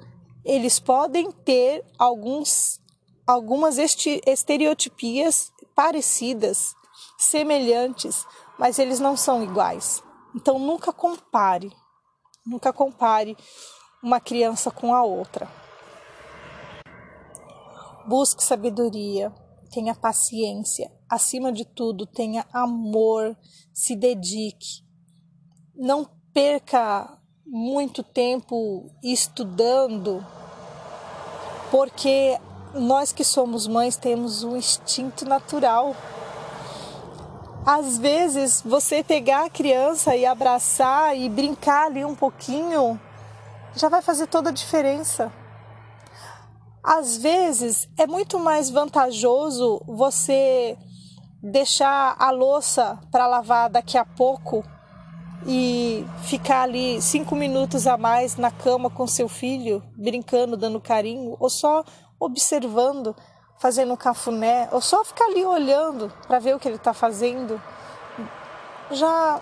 Eles 0.44 0.78
podem 0.78 1.32
ter 1.32 1.84
alguns, 1.98 2.80
algumas 3.26 3.76
estereotipias 3.76 5.52
parecidas, 5.74 6.76
semelhantes, 7.18 8.24
mas 8.56 8.78
eles 8.78 9.00
não 9.00 9.16
são 9.16 9.42
iguais. 9.42 10.02
Então 10.36 10.56
nunca 10.56 10.92
compare, 10.92 11.72
nunca 12.46 12.72
compare 12.72 13.36
uma 14.00 14.20
criança 14.20 14.70
com 14.70 14.94
a 14.94 15.02
outra. 15.02 15.48
Busque 18.06 18.44
sabedoria, 18.44 19.32
tenha 19.74 19.92
paciência, 19.92 20.88
acima 21.10 21.50
de 21.50 21.64
tudo, 21.64 22.06
tenha 22.06 22.46
amor, 22.52 23.36
se 23.72 23.96
dedique. 23.96 24.84
Não 25.74 26.08
perca 26.32 27.18
muito 27.44 28.04
tempo 28.04 28.88
estudando, 29.02 30.24
porque 31.72 32.38
nós 32.72 33.12
que 33.12 33.24
somos 33.24 33.66
mães 33.66 33.96
temos 33.96 34.44
um 34.44 34.56
instinto 34.56 35.24
natural. 35.24 35.96
Às 37.66 37.98
vezes, 37.98 38.62
você 38.62 39.02
pegar 39.02 39.46
a 39.46 39.50
criança 39.50 40.14
e 40.14 40.24
abraçar 40.24 41.16
e 41.18 41.28
brincar 41.28 41.86
ali 41.86 42.04
um 42.04 42.14
pouquinho 42.14 43.00
já 43.74 43.88
vai 43.88 44.02
fazer 44.02 44.28
toda 44.28 44.50
a 44.50 44.52
diferença. 44.52 45.32
Às 46.84 47.16
vezes 47.16 47.88
é 47.96 48.06
muito 48.06 48.38
mais 48.38 48.68
vantajoso 48.68 49.80
você 49.86 50.76
deixar 51.42 52.14
a 52.18 52.30
louça 52.30 52.98
para 53.10 53.26
lavar 53.26 53.70
daqui 53.70 53.96
a 53.96 54.04
pouco 54.04 54.62
e 55.46 56.06
ficar 56.24 56.60
ali 56.64 57.00
cinco 57.00 57.34
minutos 57.34 57.86
a 57.86 57.96
mais 57.96 58.36
na 58.36 58.50
cama 58.50 58.90
com 58.90 59.06
seu 59.06 59.30
filho, 59.30 59.82
brincando, 59.96 60.58
dando 60.58 60.78
carinho, 60.78 61.38
ou 61.40 61.48
só 61.48 61.82
observando, 62.20 63.16
fazendo 63.58 63.94
um 63.94 63.96
cafuné, 63.96 64.68
ou 64.70 64.82
só 64.82 65.02
ficar 65.06 65.24
ali 65.24 65.42
olhando 65.42 66.12
para 66.26 66.38
ver 66.38 66.54
o 66.54 66.58
que 66.58 66.68
ele 66.68 66.76
está 66.76 66.92
fazendo, 66.92 67.58
já 68.90 69.40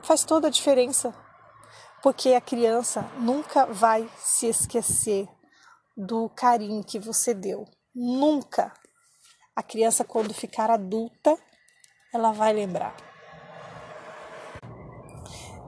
faz 0.00 0.24
toda 0.24 0.48
a 0.48 0.50
diferença. 0.50 1.14
Porque 2.02 2.32
a 2.32 2.40
criança 2.40 3.04
nunca 3.18 3.66
vai 3.66 4.08
se 4.18 4.46
esquecer 4.46 5.28
do 5.98 6.28
carinho 6.28 6.84
que 6.84 6.98
você 6.98 7.34
deu. 7.34 7.66
Nunca. 7.92 8.72
A 9.56 9.62
criança, 9.64 10.04
quando 10.04 10.32
ficar 10.32 10.70
adulta, 10.70 11.36
ela 12.14 12.30
vai 12.30 12.52
lembrar. 12.52 12.96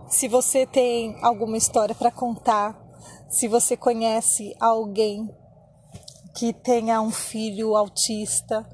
Se 0.09 0.29
você 0.29 0.65
tem 0.65 1.19
alguma 1.23 1.57
história 1.57 1.95
para 1.95 2.13
contar, 2.13 2.81
se 3.29 3.49
você 3.49 3.77
conhece 3.77 4.55
alguém 4.61 5.29
que 6.37 6.53
tenha 6.53 7.01
um 7.01 7.11
filho 7.11 7.77
autista, 7.77 8.65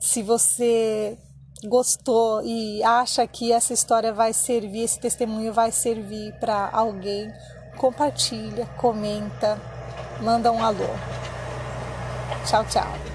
se 0.00 0.22
você 0.22 1.18
gostou 1.66 2.42
e 2.44 2.82
acha 2.84 3.26
que 3.26 3.52
essa 3.52 3.72
história 3.72 4.12
vai 4.12 4.32
servir, 4.32 4.84
esse 4.84 5.00
testemunho 5.00 5.52
vai 5.52 5.72
servir 5.72 6.32
para 6.38 6.70
alguém, 6.72 7.28
compartilha, 7.76 8.66
comenta, 8.80 9.60
manda 10.20 10.52
um 10.52 10.64
alô. 10.64 10.88
Tchau, 12.46 12.64
tchau. 12.64 13.09